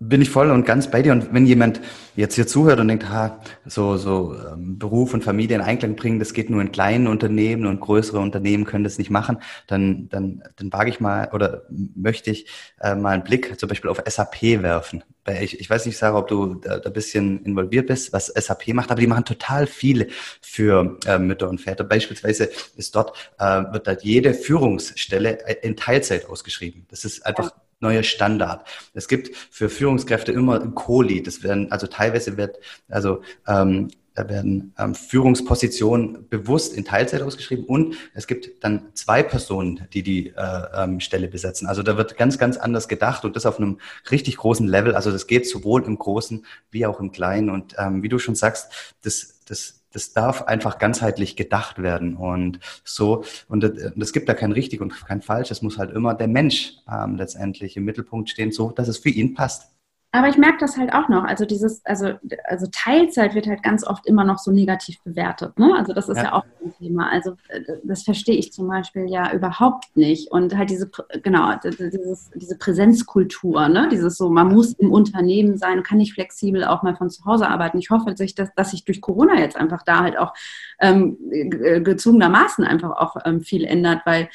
bin 0.00 0.22
ich 0.22 0.30
voll 0.30 0.50
und 0.50 0.64
ganz 0.64 0.90
bei 0.90 1.02
dir. 1.02 1.12
Und 1.12 1.32
wenn 1.34 1.44
jemand 1.44 1.80
jetzt 2.14 2.36
hier 2.36 2.46
zuhört 2.46 2.78
und 2.78 2.88
denkt, 2.88 3.08
ha, 3.08 3.40
so, 3.64 3.96
so 3.96 4.34
ähm, 4.52 4.78
Beruf 4.78 5.12
und 5.12 5.24
Familie 5.24 5.56
in 5.56 5.62
Einklang 5.62 5.96
bringen, 5.96 6.18
das 6.18 6.32
geht 6.32 6.50
nur 6.50 6.60
in 6.60 6.70
kleinen 6.72 7.08
Unternehmen 7.08 7.66
und 7.66 7.80
größere 7.80 8.18
Unternehmen 8.20 8.64
können 8.64 8.84
das 8.84 8.98
nicht 8.98 9.10
machen, 9.10 9.38
dann, 9.66 10.08
dann, 10.08 10.42
dann 10.56 10.72
wage 10.72 10.90
ich 10.90 11.00
mal 11.00 11.30
oder 11.32 11.62
möchte 11.68 12.30
ich 12.30 12.46
äh, 12.80 12.94
mal 12.94 13.10
einen 13.10 13.24
Blick 13.24 13.58
zum 13.58 13.68
Beispiel 13.68 13.90
auf 13.90 14.02
SAP 14.06 14.62
werfen. 14.62 15.02
Ich, 15.40 15.60
ich 15.60 15.68
weiß 15.68 15.84
nicht, 15.84 15.98
Sarah, 15.98 16.18
ob 16.18 16.28
du 16.28 16.54
da, 16.54 16.78
da 16.78 16.88
ein 16.88 16.92
bisschen 16.92 17.44
involviert 17.44 17.88
bist, 17.88 18.12
was 18.12 18.28
SAP 18.28 18.68
macht, 18.68 18.90
aber 18.90 19.00
die 19.00 19.06
machen 19.06 19.24
total 19.24 19.66
viel 19.66 20.08
für 20.40 20.98
äh, 21.06 21.18
Mütter 21.18 21.50
und 21.50 21.60
Väter. 21.60 21.84
Beispielsweise 21.84 22.50
ist 22.76 22.94
dort, 22.94 23.12
äh, 23.38 23.62
wird 23.72 23.86
da 23.86 23.92
jede 24.00 24.32
Führungsstelle 24.32 25.38
in 25.62 25.76
Teilzeit 25.76 26.28
ausgeschrieben. 26.28 26.86
Das 26.88 27.04
ist 27.04 27.26
einfach 27.26 27.50
ja 27.50 27.67
neuer 27.80 28.02
Standard. 28.02 28.66
Es 28.94 29.08
gibt 29.08 29.36
für 29.50 29.68
Führungskräfte 29.68 30.32
immer 30.32 30.58
Kohli. 30.58 31.22
Das 31.22 31.42
werden, 31.42 31.70
also 31.70 31.86
teilweise 31.86 32.36
wird, 32.36 32.58
also 32.88 33.22
ähm, 33.46 33.88
da 34.18 34.28
werden 34.28 34.74
ähm, 34.76 34.96
Führungspositionen 34.96 36.28
bewusst 36.28 36.74
in 36.74 36.84
Teilzeit 36.84 37.22
ausgeschrieben 37.22 37.64
und 37.66 37.94
es 38.14 38.26
gibt 38.26 38.64
dann 38.64 38.88
zwei 38.94 39.22
Personen, 39.22 39.86
die 39.92 40.02
die 40.02 40.30
äh, 40.30 40.62
ähm, 40.74 40.98
Stelle 40.98 41.28
besetzen. 41.28 41.68
Also 41.68 41.84
da 41.84 41.96
wird 41.96 42.16
ganz, 42.16 42.36
ganz 42.36 42.56
anders 42.56 42.88
gedacht 42.88 43.24
und 43.24 43.36
das 43.36 43.46
auf 43.46 43.58
einem 43.58 43.78
richtig 44.10 44.38
großen 44.38 44.66
Level. 44.66 44.96
Also 44.96 45.12
das 45.12 45.28
geht 45.28 45.48
sowohl 45.48 45.84
im 45.84 45.98
Großen 45.98 46.44
wie 46.72 46.84
auch 46.84 46.98
im 46.98 47.12
Kleinen. 47.12 47.48
Und 47.48 47.76
ähm, 47.78 48.02
wie 48.02 48.08
du 48.08 48.18
schon 48.18 48.34
sagst, 48.34 48.96
das, 49.02 49.38
das 49.46 49.77
das 49.92 50.12
darf 50.12 50.42
einfach 50.42 50.78
ganzheitlich 50.78 51.36
gedacht 51.36 51.80
werden 51.82 52.16
und 52.16 52.60
so 52.84 53.24
und 53.48 53.64
es 53.64 54.12
gibt 54.12 54.28
da 54.28 54.34
kein 54.34 54.52
richtig 54.52 54.80
und 54.80 54.94
kein 55.06 55.22
falsch. 55.22 55.50
Es 55.50 55.62
muss 55.62 55.78
halt 55.78 55.90
immer 55.90 56.14
der 56.14 56.28
Mensch 56.28 56.74
ähm, 56.90 57.16
letztendlich 57.16 57.76
im 57.76 57.84
Mittelpunkt 57.84 58.28
stehen, 58.28 58.52
so 58.52 58.70
dass 58.70 58.88
es 58.88 58.98
für 58.98 59.10
ihn 59.10 59.34
passt. 59.34 59.77
Aber 60.10 60.28
ich 60.28 60.38
merke 60.38 60.56
das 60.58 60.78
halt 60.78 60.94
auch 60.94 61.10
noch. 61.10 61.24
Also 61.24 61.44
dieses, 61.44 61.84
also, 61.84 62.14
also 62.44 62.66
Teilzeit 62.72 63.34
wird 63.34 63.46
halt 63.46 63.62
ganz 63.62 63.86
oft 63.86 64.06
immer 64.06 64.24
noch 64.24 64.38
so 64.38 64.50
negativ 64.50 64.96
bewertet. 65.04 65.58
Ne? 65.58 65.74
Also 65.76 65.92
das 65.92 66.08
ist 66.08 66.16
ja. 66.16 66.24
ja 66.24 66.32
auch 66.32 66.46
ein 66.64 66.72
Thema. 66.78 67.10
Also 67.10 67.32
äh, 67.48 67.60
das 67.84 68.04
verstehe 68.04 68.36
ich 68.36 68.50
zum 68.50 68.68
Beispiel 68.68 69.06
ja 69.06 69.30
überhaupt 69.34 69.94
nicht. 69.96 70.30
Und 70.30 70.56
halt 70.56 70.70
diese, 70.70 70.90
genau, 71.22 71.54
dieses, 71.62 72.30
diese 72.34 72.56
Präsenzkultur, 72.56 73.68
ne? 73.68 73.90
dieses 73.92 74.16
so, 74.16 74.30
man 74.30 74.48
muss 74.48 74.72
im 74.72 74.92
Unternehmen 74.92 75.58
sein, 75.58 75.82
kann 75.82 75.98
nicht 75.98 76.14
flexibel 76.14 76.64
auch 76.64 76.82
mal 76.82 76.96
von 76.96 77.10
zu 77.10 77.26
Hause 77.26 77.46
arbeiten. 77.46 77.76
Ich 77.76 77.90
hoffe, 77.90 78.06
dass 78.06 78.18
sich, 78.18 78.34
das, 78.34 78.48
dass 78.56 78.70
sich 78.70 78.86
durch 78.86 79.02
Corona 79.02 79.38
jetzt 79.38 79.58
einfach 79.58 79.82
da 79.82 80.00
halt 80.00 80.16
auch 80.16 80.32
ähm, 80.80 81.18
gezwungenermaßen 81.84 82.64
einfach 82.64 82.92
auch 82.92 83.16
ähm, 83.26 83.42
viel 83.42 83.64
ändert, 83.64 84.06
weil 84.06 84.30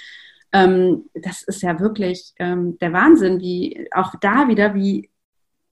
ähm, 0.52 1.10
das 1.16 1.42
ist 1.42 1.64
ja 1.64 1.80
wirklich 1.80 2.34
ähm, 2.38 2.78
der 2.78 2.94
Wahnsinn, 2.94 3.40
wie 3.40 3.88
auch 3.92 4.14
da 4.22 4.48
wieder, 4.48 4.76
wie 4.76 5.10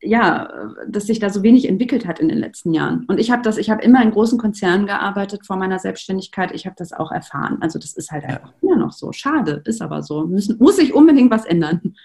ja, 0.02 0.74
dass 0.88 1.06
sich 1.06 1.20
da 1.20 1.30
so 1.30 1.44
wenig 1.44 1.68
entwickelt 1.68 2.08
hat 2.08 2.20
in 2.20 2.28
den 2.28 2.40
letzten 2.40 2.74
Jahren. 2.74 3.06
Und 3.08 3.20
ich 3.20 3.32
habe 3.32 3.44
das, 3.44 3.58
ich 3.58 3.70
habe 3.70 3.84
immer 3.84 4.02
in 4.02 4.12
großen 4.12 4.40
Konzernen 4.40 4.88
gearbeitet 4.88 5.46
vor 5.46 5.58
meiner 5.58 5.80
Selbstständigkeit. 5.80 6.52
Ich 6.54 6.66
habe 6.66 6.76
das 6.78 6.92
auch 6.92 7.12
erfahren. 7.12 7.58
Also 7.62 7.78
das 7.78 7.94
ist 7.94 8.12
halt 8.12 8.26
einfach 8.26 8.54
immer 8.62 8.78
noch 8.78 8.92
so. 8.92 9.12
Schade, 9.12 9.62
ist 9.66 9.82
aber 9.82 10.02
so. 10.02 10.26
Müssen, 10.26 10.58
muss 10.58 10.78
sich 10.78 10.94
unbedingt 10.94 11.30
was 11.30 11.46
ändern. 11.46 11.96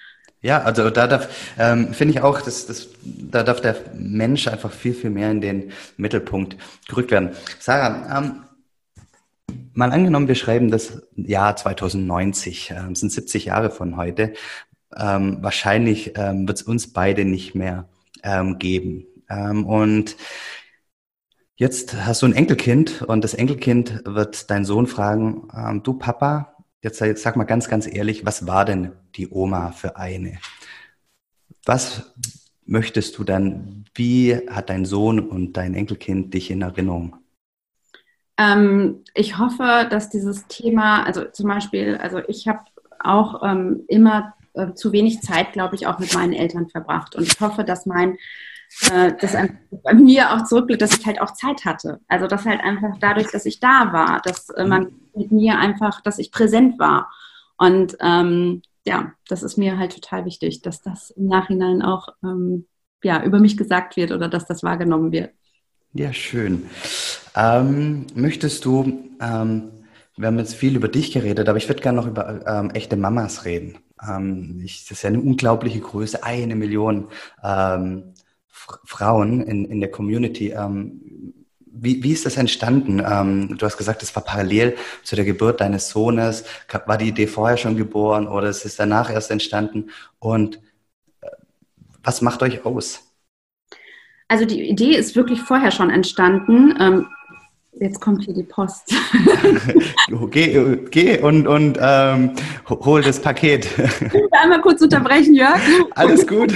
Ja, 0.43 0.63
also 0.63 0.91
da 0.91 1.07
darf, 1.07 1.55
ähm, 1.59 1.95
finde 1.95 2.15
ich 2.15 2.21
auch, 2.21 2.41
dass, 2.43 2.67
dass, 2.67 2.89
da 3.03 3.43
darf 3.43 3.63
der 3.63 3.77
Mensch 3.95 4.47
einfach 4.47 4.71
viel, 4.71 4.93
viel 4.93 5.11
mehr 5.11 5.31
in 5.31 5.41
den 5.41 5.73
Mittelpunkt 5.97 6.57
gerückt 6.89 7.11
werden. 7.11 7.31
Sarah, 7.59 8.19
ähm, 8.19 8.43
mal 9.73 9.91
angenommen, 9.91 10.29
wir 10.29 10.35
schreiben 10.35 10.71
das 10.71 11.03
Jahr 11.17 11.57
2090, 11.57 12.71
äh, 12.71 12.95
sind 12.95 13.11
70 13.11 13.47
Jahre 13.47 13.71
von 13.71 13.97
heute 13.97 14.35
ähm, 14.95 15.39
wahrscheinlich 15.43 16.13
ähm, 16.17 16.47
wird 16.47 16.59
es 16.59 16.63
uns 16.63 16.93
beide 16.93 17.25
nicht 17.25 17.55
mehr 17.55 17.89
ähm, 18.23 18.59
geben. 18.59 19.07
Ähm, 19.29 19.67
und 19.67 20.17
jetzt 21.57 21.95
hast 21.95 22.23
du 22.23 22.27
ein 22.27 22.35
Enkelkind 22.35 23.03
und 23.03 23.25
das 23.25 23.35
Enkelkind 23.35 24.03
wird 24.05 24.51
deinen 24.51 24.65
Sohn 24.65 24.87
fragen, 24.87 25.49
ähm, 25.57 25.83
du 25.83 25.95
Papa, 25.95 26.57
jetzt, 26.83 27.01
jetzt 27.01 27.23
sag 27.23 27.37
mal 27.37 27.45
ganz, 27.45 27.69
ganz 27.69 27.87
ehrlich, 27.87 28.25
was 28.25 28.47
war 28.47 28.65
denn 28.65 28.93
die 29.17 29.29
Oma 29.29 29.73
für 29.73 29.97
eine? 29.97 30.39
Was 31.65 32.13
möchtest 32.65 33.19
du 33.19 33.25
dann, 33.25 33.85
wie 33.95 34.37
hat 34.49 34.71
dein 34.71 34.85
Sohn 34.85 35.21
und 35.21 35.55
dein 35.55 35.75
Enkelkind 35.75 36.35
dich 36.35 36.51
in 36.51 36.63
Erinnerung? 36.63 37.17
Ähm, 38.39 39.03
ich 39.15 39.39
hoffe, 39.39 39.87
dass 39.91 40.11
dieses 40.11 40.47
Thema, 40.47 41.05
also 41.05 41.25
zum 41.25 41.49
Beispiel, 41.49 41.97
also 41.97 42.21
ich 42.29 42.47
habe 42.49 42.61
auch 42.99 43.43
ähm, 43.43 43.85
immer 43.89 44.35
äh, 44.57 44.75
zu 44.75 44.93
wenig 44.93 45.21
Zeit, 45.21 45.53
glaube 45.53 45.77
ich, 45.77 45.87
auch 45.87 45.99
mit 45.99 46.15
meinen 46.15 46.33
Eltern 46.33 46.69
verbracht. 46.69 47.15
Und 47.15 47.27
ich 47.27 47.41
hoffe, 47.41 47.65
dass 47.65 47.87
mein 47.87 48.17
äh, 48.91 49.13
das 49.21 49.37
bei 49.83 49.95
mir 49.95 50.33
auch 50.33 50.45
zurückblickt, 50.45 50.83
dass 50.83 50.99
ich 50.99 51.07
halt 51.07 51.21
auch 51.21 51.33
Zeit 51.33 51.65
hatte. 51.65 52.01
Also 52.09 52.27
dass 52.27 52.45
halt 52.45 52.61
einfach 52.61 52.97
dadurch, 53.01 53.31
dass 53.31 53.47
ich 53.47 53.61
da 53.61 53.93
war, 53.93 54.21
dass 54.25 54.49
äh, 54.51 54.65
man 54.65 54.93
mit 55.15 55.33
mir 55.33 55.59
einfach, 55.59 56.01
dass 56.01 56.19
ich 56.19 56.33
präsent 56.33 56.79
war. 56.79 57.11
Und 57.59 57.97
ähm, 58.01 58.63
ja, 58.87 59.13
das 59.29 59.43
ist 59.43 59.57
mir 59.57 59.79
halt 59.79 59.95
total 59.95 60.25
wichtig, 60.25 60.63
dass 60.63 60.81
das 60.81 61.11
im 61.11 61.27
Nachhinein 61.27 61.83
auch 61.83 62.09
ähm, 62.23 62.67
ja, 63.03 63.23
über 63.23 63.39
mich 63.39 63.57
gesagt 63.57 63.97
wird 63.97 64.13
oder 64.13 64.29
dass 64.29 64.47
das 64.47 64.63
wahrgenommen 64.63 65.13
wird. 65.13 65.31
Ja, 65.93 66.13
schön. 66.13 66.67
Ähm, 67.35 68.07
möchtest 68.15 68.65
du, 68.65 69.11
ähm, 69.21 69.71
wir 70.17 70.27
haben 70.27 70.39
jetzt 70.39 70.55
viel 70.55 70.77
über 70.77 70.89
dich 70.89 71.13
geredet, 71.13 71.49
aber 71.49 71.59
ich 71.59 71.69
würde 71.69 71.83
gerne 71.83 71.97
noch 71.97 72.07
über 72.07 72.45
ähm, 72.47 72.71
echte 72.71 72.97
Mamas 72.97 73.45
reden. 73.45 73.79
Ähm, 74.03 74.61
ich, 74.65 74.83
das 74.83 74.99
ist 74.99 75.03
ja 75.03 75.09
eine 75.09 75.21
unglaubliche 75.21 75.81
Größe, 75.81 76.23
eine 76.25 76.57
Million 76.57 77.09
ähm, 77.43 78.15
Frauen 78.49 79.43
in, 79.43 79.65
in 79.67 79.81
der 79.81 79.91
Community. 79.91 80.51
Ähm, 80.51 81.35
wie, 81.79 82.03
wie 82.03 82.13
ist 82.13 82.27
das 82.27 82.37
entstanden? 82.37 83.03
Ähm, 83.07 83.57
du 83.59 83.67
hast 83.67 83.77
gesagt, 83.77 84.03
es 84.03 84.15
war 84.17 84.25
parallel 84.25 84.77
zu 85.03 85.15
der 85.15 85.25
Geburt 85.25 85.61
deines 85.61 85.91
Sohnes. 85.91 86.45
War 86.87 86.97
die 86.97 87.09
Idee 87.09 87.27
vorher 87.27 87.57
schon 87.57 87.77
geboren 87.77 88.27
oder 88.27 88.49
ist 88.49 88.65
es 88.65 88.77
danach 88.77 89.11
erst 89.11 89.31
entstanden? 89.31 89.91
Und 90.19 90.57
äh, 91.21 91.29
was 92.03 92.23
macht 92.23 92.43
euch 92.43 92.65
aus? 92.65 93.03
Also 94.29 94.45
die 94.45 94.69
Idee 94.69 94.97
ist 94.97 95.15
wirklich 95.15 95.41
vorher 95.41 95.71
schon 95.71 95.91
entstanden. 95.91 96.75
Jetzt 97.79 98.01
kommt 98.01 98.25
hier 98.25 98.35
die 98.35 98.43
Post. 98.43 98.95
geh, 100.31 100.77
geh 100.91 101.19
und, 101.21 101.47
und 101.47 101.79
ähm, 101.81 102.33
hol 102.69 103.03
das 103.03 103.21
Paket. 103.21 103.67
Ich 103.67 104.13
will 104.13 104.29
einmal 104.33 104.63
kurz 104.63 104.81
unterbrechen, 104.81 105.35
Jörg. 105.35 105.61
Alles 105.95 106.27
gut 106.27 106.53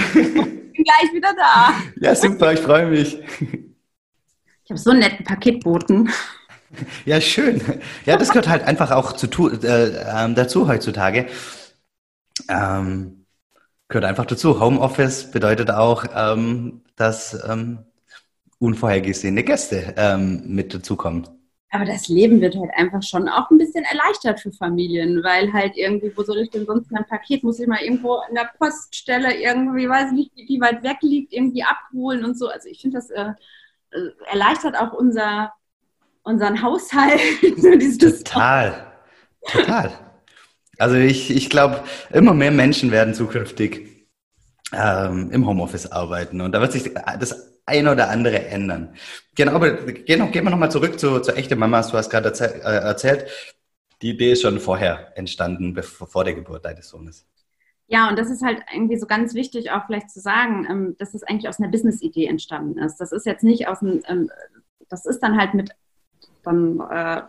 bin 0.81 0.85
gleich 0.85 1.13
wieder 1.13 1.35
da. 1.37 1.75
Ja, 2.01 2.15
super, 2.15 2.53
ich 2.53 2.61
freue 2.61 2.87
mich. 2.87 3.19
Ich 4.65 4.71
habe 4.71 4.79
so 4.79 4.91
einen 4.91 5.01
netten 5.01 5.25
Paketboten. 5.25 6.11
Ja, 7.05 7.21
schön. 7.21 7.61
Ja, 8.07 8.17
das 8.17 8.29
gehört 8.29 8.49
halt 8.49 8.63
einfach 8.63 8.91
auch 8.93 9.13
zu, 9.13 9.27
äh, 9.51 10.25
ähm, 10.25 10.35
dazu 10.35 10.69
heutzutage. 10.69 11.27
Ähm, 12.49 13.27
gehört 13.89 14.05
einfach 14.05 14.27
dazu. 14.27 14.61
Homeoffice 14.61 15.31
bedeutet 15.31 15.71
auch, 15.71 16.05
ähm, 16.15 16.83
dass 16.97 17.37
ähm, 17.49 17.81
unvorhergesehene 18.61 19.43
Gäste 19.43 19.95
ähm, 19.97 20.43
mit 20.47 20.73
dazukommen. 20.73 21.27
Aber 21.73 21.85
das 21.85 22.09
Leben 22.09 22.41
wird 22.41 22.57
halt 22.57 22.71
einfach 22.75 23.03
schon 23.03 23.29
auch 23.29 23.49
ein 23.51 23.59
bisschen 23.59 23.85
erleichtert 23.85 24.41
für 24.41 24.51
Familien, 24.51 25.23
weil 25.23 25.53
halt 25.53 25.77
irgendwie, 25.77 26.13
wo 26.17 26.23
soll 26.25 26.39
ich 26.39 26.51
denn 26.51 26.67
sonst 26.67 26.91
mein 26.91 27.07
Paket, 27.07 27.45
muss 27.45 27.61
ich 27.61 27.69
mal 27.69 27.81
irgendwo 27.81 28.19
in 28.29 28.35
der 28.35 28.51
Poststelle 28.59 29.41
irgendwie, 29.41 29.89
weiß 29.89 30.11
nicht, 30.13 30.33
wie 30.35 30.61
weit 30.61 30.83
weg 30.83 30.97
liegt, 31.01 31.33
irgendwie 31.33 31.63
abholen 31.63 32.25
und 32.25 32.37
so. 32.37 32.49
Also 32.49 32.69
ich 32.69 32.81
finde, 32.81 32.99
das 32.99 33.11
äh, 33.11 33.33
äh, 33.93 34.11
erleichtert 34.31 34.77
auch 34.77 34.93
unser, 34.93 35.53
unseren 36.25 36.61
Haushalt. 36.61 37.21
total, 38.01 38.93
total. 39.47 39.93
Also 40.79 40.97
ich, 40.97 41.31
ich 41.31 41.51
glaube, 41.51 41.85
immer 42.13 42.35
mehr 42.35 42.51
Menschen 42.51 42.91
werden 42.91 43.15
zukünftig 43.15 44.00
ähm, 44.73 45.31
im 45.31 45.47
Homeoffice 45.47 45.91
arbeiten 45.91 46.41
und 46.41 46.53
da 46.53 46.61
wird 46.61 46.73
sich 46.73 46.93
das 47.19 47.51
ein 47.67 47.89
oder 47.89 48.11
andere 48.11 48.47
ändern. 48.47 48.95
Genau, 49.37 49.53
aber 49.53 49.71
gehen, 49.71 50.31
gehen 50.33 50.45
wir 50.45 50.51
nochmal 50.51 50.71
zurück 50.71 50.99
zu, 50.99 51.21
zu 51.21 51.35
echte 51.35 51.57
Mamas. 51.57 51.91
Du 51.91 51.97
hast 51.97 52.11
gerade 52.11 52.29
erzähl, 52.29 52.61
äh, 52.65 52.81
erzählt, 52.81 53.27
die 54.03 54.11
Idee 54.11 54.33
ist 54.33 54.43
schon 54.43 54.59
vorher 54.59 55.17
entstanden, 55.17 55.75
bevor, 55.75 56.07
vor 56.07 56.25
der 56.25 56.35
Geburt 56.35 56.65
deines 56.65 56.89
Sohnes. 56.89 57.27
Ja, 57.87 58.09
und 58.09 58.19
das 58.19 58.31
ist 58.31 58.43
halt 58.43 58.63
irgendwie 58.73 58.97
so 58.97 59.07
ganz 59.07 59.35
wichtig, 59.35 59.71
auch 59.71 59.87
vielleicht 59.87 60.11
zu 60.11 60.21
sagen, 60.21 60.67
ähm, 60.71 60.97
dass 60.99 61.15
es 61.15 61.23
eigentlich 61.23 61.49
aus 61.49 61.59
einer 61.59 61.71
Business-Idee 61.71 62.27
entstanden 62.27 62.79
ist. 62.79 62.99
Das 62.99 63.13
ist 63.13 63.27
jetzt 63.27 63.43
nicht 63.43 63.69
aus 63.69 63.83
einem, 63.83 64.01
ähm, 64.09 64.31
das 64.89 65.07
ist 65.07 65.21
dann 65.21 65.37
halt 65.37 65.55
mit, 65.55 65.71
dann, 66.45 66.81
äh, 66.91 67.23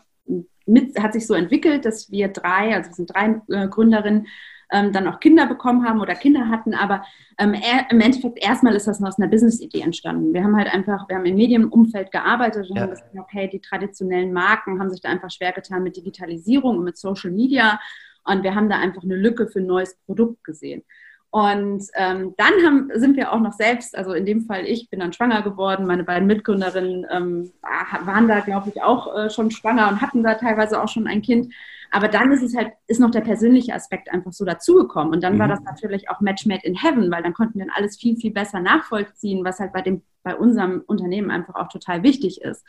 mit, 0.65 0.99
hat 0.99 1.13
sich 1.13 1.25
so 1.25 1.33
entwickelt, 1.33 1.85
dass 1.85 2.11
wir 2.11 2.27
drei, 2.27 2.75
also 2.75 2.89
wir 2.91 2.95
sind 2.95 3.13
drei 3.13 3.41
äh, 3.49 3.67
Gründerinnen, 3.67 4.27
ähm, 4.71 4.91
dann 4.91 5.07
auch 5.07 5.19
Kinder 5.19 5.45
bekommen 5.45 5.87
haben 5.87 6.01
oder 6.01 6.15
Kinder 6.15 6.49
hatten. 6.49 6.73
Aber 6.73 7.03
ähm, 7.37 7.53
er, 7.53 7.89
im 7.91 7.99
Endeffekt 7.99 8.43
erstmal 8.43 8.75
ist 8.75 8.87
das 8.87 9.03
aus 9.03 9.19
einer 9.19 9.29
Business-Idee 9.29 9.81
entstanden. 9.81 10.33
Wir 10.33 10.43
haben 10.43 10.55
halt 10.55 10.73
einfach, 10.73 11.07
wir 11.09 11.17
haben 11.17 11.25
im 11.25 11.35
Medienumfeld 11.35 12.11
gearbeitet 12.11 12.69
und 12.69 12.75
ja. 12.75 12.83
haben 12.83 12.89
gesagt, 12.91 13.15
okay, 13.17 13.49
die 13.51 13.59
traditionellen 13.59 14.33
Marken 14.33 14.79
haben 14.79 14.89
sich 14.89 15.01
da 15.01 15.09
einfach 15.09 15.31
schwer 15.31 15.51
getan 15.51 15.83
mit 15.83 15.97
Digitalisierung 15.97 16.77
und 16.77 16.83
mit 16.83 16.97
Social 16.97 17.31
Media. 17.31 17.79
Und 18.23 18.43
wir 18.43 18.55
haben 18.55 18.69
da 18.69 18.77
einfach 18.77 19.03
eine 19.03 19.15
Lücke 19.15 19.47
für 19.47 19.59
ein 19.59 19.65
neues 19.65 19.95
Produkt 20.05 20.43
gesehen. 20.43 20.83
Und 21.31 21.85
ähm, 21.95 22.33
dann 22.35 22.53
haben, 22.65 22.91
sind 22.93 23.15
wir 23.15 23.31
auch 23.31 23.39
noch 23.39 23.53
selbst, 23.53 23.97
also 23.97 24.11
in 24.11 24.25
dem 24.25 24.41
Fall 24.41 24.65
ich 24.65 24.89
bin 24.89 24.99
dann 24.99 25.13
schwanger 25.13 25.41
geworden, 25.41 25.87
meine 25.87 26.03
beiden 26.03 26.27
Mitgründerinnen 26.27 27.05
ähm, 27.09 27.51
waren 28.03 28.27
da, 28.27 28.41
glaube 28.41 28.69
ich, 28.69 28.83
auch 28.83 29.15
äh, 29.15 29.29
schon 29.29 29.49
schwanger 29.49 29.87
und 29.87 30.01
hatten 30.01 30.23
da 30.23 30.33
teilweise 30.33 30.81
auch 30.83 30.89
schon 30.89 31.07
ein 31.07 31.21
Kind. 31.21 31.53
Aber 31.91 32.07
dann 32.07 32.31
ist 32.31 32.41
es 32.41 32.55
halt, 32.55 32.71
ist 32.87 32.99
noch 32.99 33.11
der 33.11 33.21
persönliche 33.21 33.73
Aspekt 33.73 34.11
einfach 34.11 34.31
so 34.31 34.45
dazugekommen. 34.45 35.13
Und 35.13 35.21
dann 35.23 35.35
mhm. 35.35 35.39
war 35.39 35.47
das 35.49 35.61
natürlich 35.61 36.09
auch 36.09 36.21
Match 36.21 36.45
made 36.45 36.65
in 36.65 36.75
heaven, 36.75 37.11
weil 37.11 37.21
dann 37.21 37.33
konnten 37.33 37.59
wir 37.59 37.67
alles 37.75 37.97
viel, 37.97 38.15
viel 38.15 38.31
besser 38.31 38.61
nachvollziehen, 38.61 39.43
was 39.43 39.59
halt 39.59 39.73
bei 39.73 39.81
dem, 39.81 40.01
bei 40.23 40.35
unserem 40.35 40.83
Unternehmen 40.87 41.29
einfach 41.29 41.55
auch 41.55 41.67
total 41.67 42.01
wichtig 42.03 42.41
ist. 42.41 42.65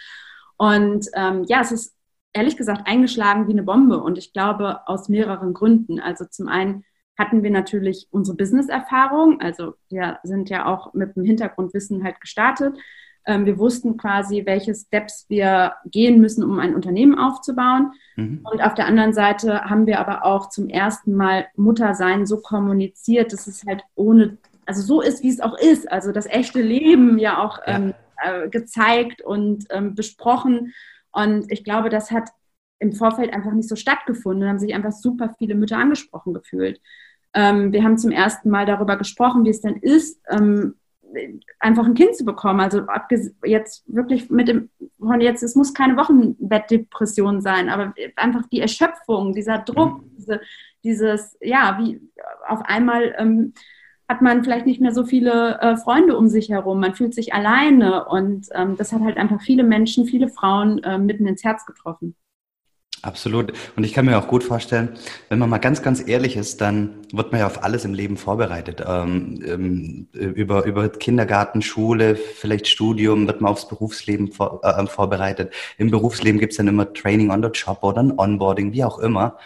Und 0.57 1.07
ähm, 1.15 1.45
ja, 1.49 1.61
es 1.61 1.71
ist 1.73 1.97
ehrlich 2.33 2.57
gesagt 2.57 2.87
eingeschlagen 2.87 3.47
wie 3.47 3.53
eine 3.53 3.63
Bombe. 3.63 4.03
Und 4.03 4.19
ich 4.19 4.33
glaube 4.33 4.87
aus 4.89 5.09
mehreren 5.09 5.55
Gründen. 5.55 6.01
Also 6.01 6.25
zum 6.25 6.49
einen 6.49 6.85
hatten 7.17 7.43
wir 7.43 7.51
natürlich 7.51 8.09
unsere 8.11 8.37
Business-Erfahrung. 8.37 9.41
Also 9.41 9.75
wir 9.89 10.19
sind 10.25 10.51
ja 10.51 10.67
auch 10.67 10.95
mit 10.95 11.15
dem 11.15 11.25
Hintergrundwissen 11.25 12.03
halt 12.03 12.21
gestartet. 12.21 12.77
Ähm, 13.25 13.47
wir 13.47 13.59
wussten 13.59 13.97
quasi, 13.97 14.45
welche 14.47 14.75
Steps 14.75 15.27
wir 15.29 15.75
gehen 15.87 16.21
müssen, 16.21 16.43
um 16.45 16.59
ein 16.59 16.75
Unternehmen 16.75 17.19
aufzubauen. 17.19 17.93
Mhm. 18.17 18.41
Und 18.51 18.63
auf 18.63 18.75
der 18.75 18.87
anderen 18.87 19.13
Seite 19.13 19.63
haben 19.65 19.87
wir 19.87 20.01
aber 20.01 20.25
auch 20.25 20.49
zum 20.49 20.69
ersten 20.69 21.15
Mal 21.15 21.47
Muttersein 21.57 22.27
so 22.27 22.39
kommuniziert, 22.39 23.33
dass 23.33 23.47
es 23.47 23.65
halt 23.67 23.83
ohne, 23.95 24.39
also 24.67 24.83
so 24.83 25.01
ist, 25.01 25.23
wie 25.23 25.29
es 25.29 25.41
auch 25.41 25.57
ist. 25.59 25.91
Also 25.91 26.13
das 26.13 26.27
echte 26.27 26.61
Leben 26.61 27.19
ja 27.19 27.43
auch 27.43 27.59
ja. 27.67 27.77
Ähm, 27.77 27.95
äh, 28.23 28.49
gezeigt 28.49 29.23
und 29.23 29.67
ähm, 29.71 29.95
besprochen. 29.95 30.73
Und 31.13 31.51
ich 31.51 31.65
glaube, 31.65 31.91
das 31.91 32.11
hat 32.11 32.31
im 32.79 32.93
Vorfeld 32.93 33.33
einfach 33.33 33.53
nicht 33.53 33.69
so 33.69 33.77
stattgefunden. 33.77 34.43
Da 34.43 34.49
haben 34.49 34.59
sich 34.59 34.75
einfach 34.75 34.93
super 34.93 35.35
viele 35.39 35.55
Mütter 35.55 35.79
angesprochen 35.79 36.35
gefühlt. 36.35 36.81
Ähm, 37.35 37.73
wir 37.73 37.83
haben 37.83 37.99
zum 37.99 38.11
ersten 38.11 38.51
Mal 38.51 38.67
darüber 38.67 38.97
gesprochen, 38.97 39.45
wie 39.45 39.51
es 39.51 39.61
denn 39.61 39.77
ist, 39.77 40.21
ähm, 40.29 40.75
einfach 41.59 41.87
ein 41.87 41.95
Kind 41.95 42.17
zu 42.17 42.25
bekommen. 42.25 42.61
Also 42.61 42.83
jetzt 43.45 43.85
wirklich 43.87 44.31
mit 44.31 44.49
dem, 44.49 44.71
von 44.99 45.21
jetzt, 45.21 45.43
es 45.43 45.55
muss 45.55 45.75
keine 45.75 45.97
Wochenbettdepression 45.97 47.41
sein, 47.41 47.69
aber 47.69 47.95
einfach 48.17 48.47
die 48.51 48.61
Erschöpfung, 48.61 49.33
dieser 49.33 49.59
Druck, 49.59 50.03
mhm. 50.03 50.17
diese, 50.17 50.41
dieses, 50.85 51.37
ja, 51.41 51.79
wie 51.81 52.01
auf 52.49 52.63
einmal 52.65 53.15
ähm, 53.19 53.55
hat 54.09 54.21
man 54.21 54.45
vielleicht 54.45 54.67
nicht 54.67 54.81
mehr 54.81 54.93
so 54.93 55.05
viele 55.05 55.59
äh, 55.61 55.77
Freunde 55.77 56.17
um 56.17 56.29
sich 56.29 56.51
herum, 56.51 56.81
man 56.81 56.95
fühlt 56.95 57.15
sich 57.15 57.33
alleine 57.33 58.05
und 58.07 58.49
ähm, 58.53 58.77
das 58.77 58.93
hat 58.93 59.01
halt 59.03 59.17
einfach 59.17 59.41
viele 59.41 59.63
Menschen, 59.63 60.07
viele 60.07 60.29
Frauen 60.29 60.83
äh, 60.83 60.99
mitten 60.99 61.27
ins 61.27 61.45
Herz 61.45 61.65
getroffen. 61.65 62.15
Absolut. 63.03 63.53
Und 63.75 63.83
ich 63.83 63.95
kann 63.95 64.05
mir 64.05 64.17
auch 64.17 64.29
gut 64.29 64.45
vorstellen, 64.45 64.91
wenn 65.29 65.41
man 65.41 65.51
mal 65.51 65.59
ganz, 65.59 65.83
ganz 65.83 66.07
ehrlich 66.07 66.37
ist, 66.37 66.61
dann 66.61 67.01
wird 67.13 67.33
man 67.33 67.41
ja 67.41 67.47
auf 67.49 67.65
alles 67.65 67.85
im 67.85 67.95
Leben 67.95 68.17
vorbereitet. 68.17 68.81
Ähm, 68.87 69.43
ähm, 69.45 70.07
über, 70.13 70.65
über 70.65 70.89
Kindergarten, 70.89 71.63
Schule, 71.63 72.15
vielleicht 72.15 72.69
Studium 72.69 73.27
wird 73.27 73.41
man 73.41 73.51
aufs 73.51 73.67
Berufsleben 73.67 74.31
vor, 74.31 74.61
äh, 74.63 74.87
vorbereitet. 74.87 75.53
Im 75.79 75.91
Berufsleben 75.91 76.39
gibt 76.39 76.53
es 76.53 76.59
dann 76.59 76.69
immer 76.69 76.93
Training 76.93 77.33
on 77.33 77.43
the 77.43 77.49
Job 77.53 77.79
oder 77.83 78.05
ein 78.05 78.17
Onboarding, 78.17 78.73
wie 78.73 78.85
auch 78.85 79.01
immer. 79.01 79.37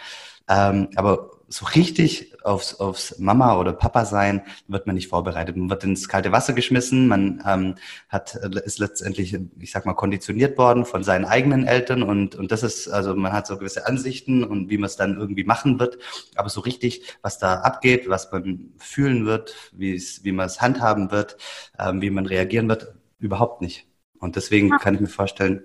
Ähm, 0.47 0.89
aber 0.95 1.31
so 1.49 1.65
richtig 1.65 2.33
aufs, 2.43 2.75
aufs 2.75 3.19
Mama 3.19 3.57
oder 3.57 3.71
Papa 3.71 4.05
sein 4.05 4.41
wird 4.67 4.85
man 4.85 4.95
nicht 4.95 5.07
vorbereitet. 5.07 5.55
Man 5.55 5.69
wird 5.69 5.83
ins 5.83 6.09
kalte 6.09 6.31
Wasser 6.31 6.53
geschmissen, 6.53 7.07
man 7.07 7.43
ähm, 7.47 7.75
hat, 8.09 8.35
ist 8.35 8.79
letztendlich, 8.79 9.37
ich 9.59 9.71
sag 9.71 9.85
mal, 9.85 9.93
konditioniert 9.93 10.57
worden 10.57 10.85
von 10.85 11.03
seinen 11.03 11.25
eigenen 11.25 11.65
Eltern 11.65 12.03
und, 12.03 12.35
und 12.35 12.51
das 12.51 12.63
ist, 12.63 12.89
also 12.89 13.15
man 13.15 13.31
hat 13.31 13.47
so 13.47 13.57
gewisse 13.57 13.87
Ansichten 13.87 14.43
und 14.43 14.69
wie 14.69 14.77
man 14.77 14.87
es 14.87 14.97
dann 14.97 15.17
irgendwie 15.17 15.45
machen 15.45 15.79
wird. 15.79 15.97
Aber 16.35 16.49
so 16.49 16.61
richtig, 16.61 17.03
was 17.21 17.39
da 17.39 17.61
abgeht, 17.61 18.09
was 18.09 18.31
man 18.31 18.73
fühlen 18.77 19.25
wird, 19.25 19.55
wie 19.71 19.95
es, 19.95 20.23
wie 20.23 20.33
man 20.33 20.47
es 20.47 20.61
handhaben 20.61 21.11
wird, 21.11 21.37
ähm, 21.79 22.01
wie 22.01 22.09
man 22.09 22.25
reagieren 22.25 22.67
wird, 22.67 22.93
überhaupt 23.19 23.61
nicht. 23.61 23.87
Und 24.19 24.35
deswegen 24.35 24.69
kann 24.69 24.95
ich 24.95 25.01
mir 25.01 25.07
vorstellen, 25.07 25.63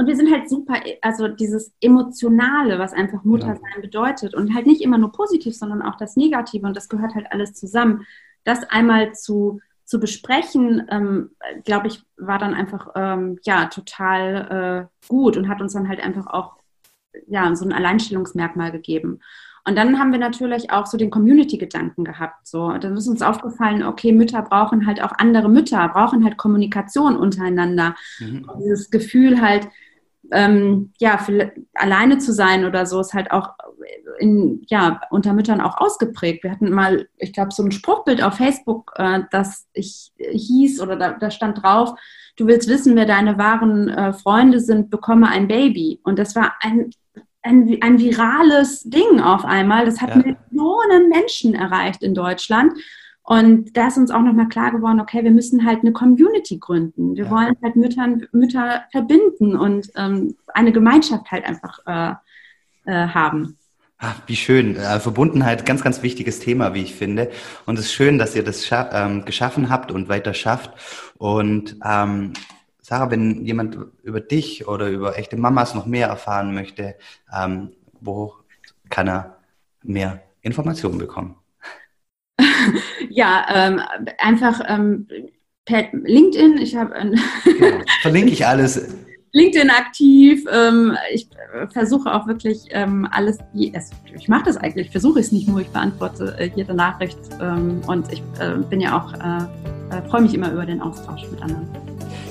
und 0.00 0.06
wir 0.06 0.16
sind 0.16 0.32
halt 0.32 0.48
super, 0.48 0.80
also 1.02 1.28
dieses 1.28 1.74
Emotionale, 1.78 2.78
was 2.78 2.94
einfach 2.94 3.22
Muttersein 3.22 3.60
ja. 3.74 3.82
bedeutet 3.82 4.34
und 4.34 4.54
halt 4.54 4.66
nicht 4.66 4.80
immer 4.80 4.96
nur 4.96 5.12
positiv, 5.12 5.54
sondern 5.54 5.82
auch 5.82 5.96
das 5.96 6.16
Negative 6.16 6.66
und 6.66 6.74
das 6.74 6.88
gehört 6.88 7.14
halt 7.14 7.26
alles 7.30 7.52
zusammen. 7.52 8.06
Das 8.44 8.64
einmal 8.70 9.12
zu, 9.12 9.60
zu 9.84 10.00
besprechen, 10.00 10.86
ähm, 10.88 11.32
glaube 11.66 11.88
ich, 11.88 12.02
war 12.16 12.38
dann 12.38 12.54
einfach 12.54 12.88
ähm, 12.94 13.40
ja 13.44 13.66
total 13.66 14.88
äh, 14.88 15.06
gut 15.06 15.36
und 15.36 15.50
hat 15.50 15.60
uns 15.60 15.74
dann 15.74 15.86
halt 15.86 16.00
einfach 16.00 16.28
auch 16.28 16.56
ja 17.26 17.54
so 17.54 17.66
ein 17.66 17.72
Alleinstellungsmerkmal 17.74 18.72
gegeben. 18.72 19.20
Und 19.66 19.76
dann 19.76 19.98
haben 19.98 20.12
wir 20.12 20.18
natürlich 20.18 20.70
auch 20.70 20.86
so 20.86 20.96
den 20.96 21.10
Community-Gedanken 21.10 22.04
gehabt. 22.04 22.46
So, 22.46 22.72
dann 22.78 22.96
ist 22.96 23.08
uns 23.08 23.20
aufgefallen, 23.20 23.82
okay, 23.82 24.12
Mütter 24.12 24.42
brauchen 24.42 24.86
halt 24.86 25.02
auch 25.02 25.12
andere 25.18 25.50
Mütter, 25.50 25.86
brauchen 25.88 26.24
halt 26.24 26.38
Kommunikation 26.38 27.16
untereinander. 27.16 27.94
Mhm. 28.18 28.50
dieses 28.58 28.90
Gefühl 28.90 29.40
halt, 29.40 29.68
ähm, 30.32 30.92
ja, 30.98 31.18
für, 31.18 31.52
alleine 31.74 32.18
zu 32.18 32.32
sein 32.32 32.64
oder 32.64 32.86
so 32.86 33.00
ist 33.00 33.14
halt 33.14 33.30
auch 33.30 33.50
in, 34.18 34.62
ja, 34.68 35.00
unter 35.10 35.32
Müttern 35.32 35.60
auch 35.60 35.78
ausgeprägt. 35.78 36.44
Wir 36.44 36.50
hatten 36.50 36.70
mal, 36.70 37.08
ich 37.16 37.32
glaube, 37.32 37.52
so 37.52 37.62
ein 37.62 37.72
Spruchbild 37.72 38.22
auf 38.22 38.34
Facebook, 38.34 38.92
äh, 38.96 39.20
das 39.30 39.66
ich 39.72 40.12
hieß 40.18 40.80
oder 40.80 40.96
da, 40.96 41.12
da, 41.12 41.30
stand 41.30 41.62
drauf, 41.62 41.94
du 42.36 42.46
willst 42.46 42.68
wissen, 42.68 42.96
wer 42.96 43.06
deine 43.06 43.38
wahren 43.38 43.88
äh, 43.88 44.12
Freunde 44.12 44.60
sind, 44.60 44.90
bekomme 44.90 45.28
ein 45.28 45.48
Baby. 45.48 46.00
Und 46.04 46.18
das 46.18 46.36
war 46.36 46.54
ein, 46.60 46.90
ein, 47.42 47.78
ein 47.80 47.98
virales 47.98 48.82
Ding 48.82 49.20
auf 49.20 49.44
einmal. 49.44 49.84
Das 49.84 50.00
hat 50.00 50.10
ja. 50.10 50.16
Millionen 50.16 51.08
Menschen 51.08 51.54
erreicht 51.54 52.02
in 52.02 52.14
Deutschland. 52.14 52.74
Und 53.22 53.76
da 53.76 53.88
ist 53.88 53.96
uns 53.96 54.10
auch 54.10 54.22
nochmal 54.22 54.48
klar 54.48 54.72
geworden, 54.72 55.00
okay, 55.00 55.22
wir 55.22 55.30
müssen 55.30 55.64
halt 55.64 55.80
eine 55.80 55.92
Community 55.92 56.58
gründen. 56.58 57.14
Wir 57.16 57.26
ja. 57.26 57.30
wollen 57.30 57.54
halt 57.62 57.76
Müttern, 57.76 58.26
Mütter 58.32 58.84
verbinden 58.90 59.56
und 59.56 59.90
ähm, 59.96 60.34
eine 60.48 60.72
Gemeinschaft 60.72 61.30
halt 61.30 61.44
einfach 61.44 61.78
äh, 61.86 62.14
äh, 62.90 63.08
haben. 63.08 63.56
Ach, 63.98 64.16
wie 64.26 64.36
schön. 64.36 64.76
Äh, 64.76 64.98
Verbundenheit, 64.98 65.66
ganz, 65.66 65.82
ganz 65.82 66.02
wichtiges 66.02 66.40
Thema, 66.40 66.72
wie 66.72 66.82
ich 66.82 66.94
finde. 66.94 67.30
Und 67.66 67.78
es 67.78 67.86
ist 67.86 67.92
schön, 67.92 68.18
dass 68.18 68.34
ihr 68.34 68.42
das 68.42 68.68
ähm, 68.72 69.26
geschaffen 69.26 69.68
habt 69.68 69.92
und 69.92 70.08
weiter 70.08 70.32
schafft. 70.32 70.72
Und 71.18 71.76
ähm, 71.84 72.32
Sarah, 72.80 73.10
wenn 73.10 73.44
jemand 73.44 73.78
über 74.02 74.20
dich 74.20 74.66
oder 74.66 74.88
über 74.88 75.18
echte 75.18 75.36
Mamas 75.36 75.74
noch 75.74 75.84
mehr 75.84 76.08
erfahren 76.08 76.54
möchte, 76.54 76.96
ähm, 77.32 77.72
wo 78.00 78.34
kann 78.88 79.06
er 79.06 79.36
mehr 79.82 80.22
Informationen 80.40 80.98
bekommen? 80.98 81.39
ja, 83.10 83.46
ähm, 83.52 83.80
einfach 84.18 84.60
ähm, 84.68 85.06
per 85.64 85.84
LinkedIn. 85.92 86.58
Ich 86.58 86.76
habe 86.76 86.94
genau. 86.94 87.82
verlinke 88.02 88.32
ich 88.32 88.46
alles. 88.46 88.94
LinkedIn 89.32 89.70
aktiv. 89.70 90.44
Ähm, 90.50 90.96
ich 91.12 91.28
versuche 91.72 92.12
auch 92.12 92.26
wirklich 92.26 92.64
ähm, 92.70 93.06
alles. 93.10 93.38
Ich 93.54 94.28
mache 94.28 94.44
das 94.44 94.56
eigentlich. 94.56 94.86
Ich 94.86 94.92
versuche 94.92 95.20
es 95.20 95.30
nicht 95.30 95.48
nur. 95.48 95.60
Ich 95.60 95.68
beantworte 95.68 96.36
äh, 96.38 96.50
jede 96.54 96.74
Nachricht 96.74 97.18
ähm, 97.40 97.80
und 97.86 98.12
ich 98.12 98.22
äh, 98.40 98.56
bin 98.68 98.80
ja 98.80 98.98
auch 98.98 99.12
äh, 99.14 99.44
äh, 99.90 100.02
freue 100.08 100.22
mich 100.22 100.34
immer 100.34 100.50
über 100.52 100.64
den 100.64 100.80
Austausch 100.80 101.22
mit 101.30 101.42
anderen. 101.42 101.68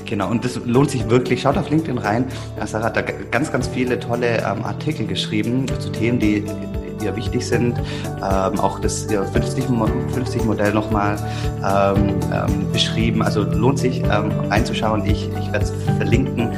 Genau, 0.05 0.29
und 0.29 0.43
das 0.43 0.59
lohnt 0.65 0.89
sich 0.89 1.07
wirklich. 1.09 1.41
Schaut 1.41 1.57
auf 1.57 1.69
LinkedIn 1.69 1.97
rein. 1.97 2.25
Sarah 2.65 2.85
hat 2.85 2.97
da 2.97 3.01
ganz, 3.01 3.51
ganz 3.51 3.67
viele 3.67 3.99
tolle 3.99 4.37
ähm, 4.37 4.63
Artikel 4.63 5.05
geschrieben 5.05 5.65
zu 5.79 5.91
Themen, 5.91 6.19
die 6.19 6.43
ihr 7.01 7.15
wichtig 7.15 7.45
sind. 7.45 7.79
Ähm, 8.17 8.59
auch 8.59 8.79
das 8.79 9.07
50-Modell 9.07 10.73
nochmal 10.73 11.17
ähm, 11.57 12.15
ähm, 12.33 12.71
beschrieben. 12.71 13.21
Also 13.21 13.43
lohnt 13.43 13.79
sich 13.79 14.01
ähm, 14.03 14.31
reinzuschauen. 14.49 15.05
Ich, 15.05 15.29
ich 15.29 15.51
werde 15.51 15.65
es 15.65 15.73
verlinken. 15.97 16.51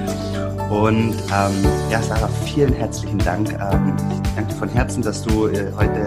Und 0.72 1.16
ähm, 1.34 1.52
ja, 1.90 2.02
Sarah, 2.02 2.30
vielen 2.46 2.74
herzlichen 2.74 3.20
Dank. 3.20 3.50
Ähm, 3.52 3.94
ich 4.10 4.36
danke 4.36 4.54
dir 4.54 4.58
von 4.58 4.70
Herzen, 4.70 5.04
dass 5.04 5.22
du 5.22 5.48
äh, 5.48 5.70
heute 5.76 6.06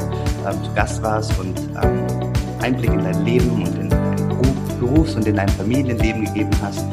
ähm, 0.49 0.65
zu 0.65 0.73
Gast 0.75 1.03
warst 1.03 1.39
und 1.39 1.61
ähm, 1.83 2.33
Einblick 2.63 2.91
in 2.91 3.05
dein 3.05 3.25
Leben 3.27 3.63
und 3.63 3.79
in 3.79 3.91
dein 3.91 4.17
Berufs- 4.81 5.15
und 5.17 5.27
in 5.27 5.37
dein 5.37 5.51
Familienleben 5.51 6.25
gegeben 6.25 6.51
hast 6.63 6.85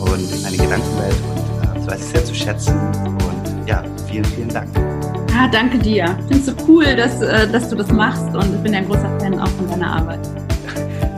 und 0.00 0.32
in 0.32 0.42
deine 0.42 0.56
Gedankenwelt. 0.56 1.16
Und 1.30 1.62
äh, 1.62 1.74
das 1.76 1.86
weiß 1.86 2.00
ich 2.00 2.06
sehr 2.06 2.24
zu 2.24 2.34
schätzen. 2.34 2.74
Und 3.04 3.68
ja, 3.68 3.84
vielen, 4.08 4.24
vielen 4.24 4.48
Dank. 4.48 4.93
Ja, 5.34 5.48
danke 5.48 5.78
dir. 5.78 6.04
Ich 6.20 6.26
finde 6.26 6.38
es 6.38 6.46
so 6.46 6.52
cool, 6.68 6.84
dass, 6.94 7.20
äh, 7.20 7.48
dass 7.50 7.68
du 7.68 7.74
das 7.74 7.90
machst 7.90 8.32
und 8.34 8.54
ich 8.54 8.62
bin 8.62 8.72
ja 8.72 8.78
ein 8.78 8.86
großer 8.86 9.18
Fan 9.18 9.36
auch 9.40 9.48
von 9.48 9.68
deiner 9.68 9.96
Arbeit. 9.96 10.20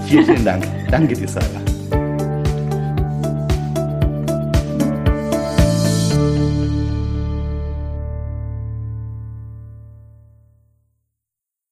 vielen, 0.07 0.24
vielen 0.24 0.44
Dank. 0.44 0.64
Danke 0.90 1.14
dir, 1.14 1.29
Sarah. 1.29 1.65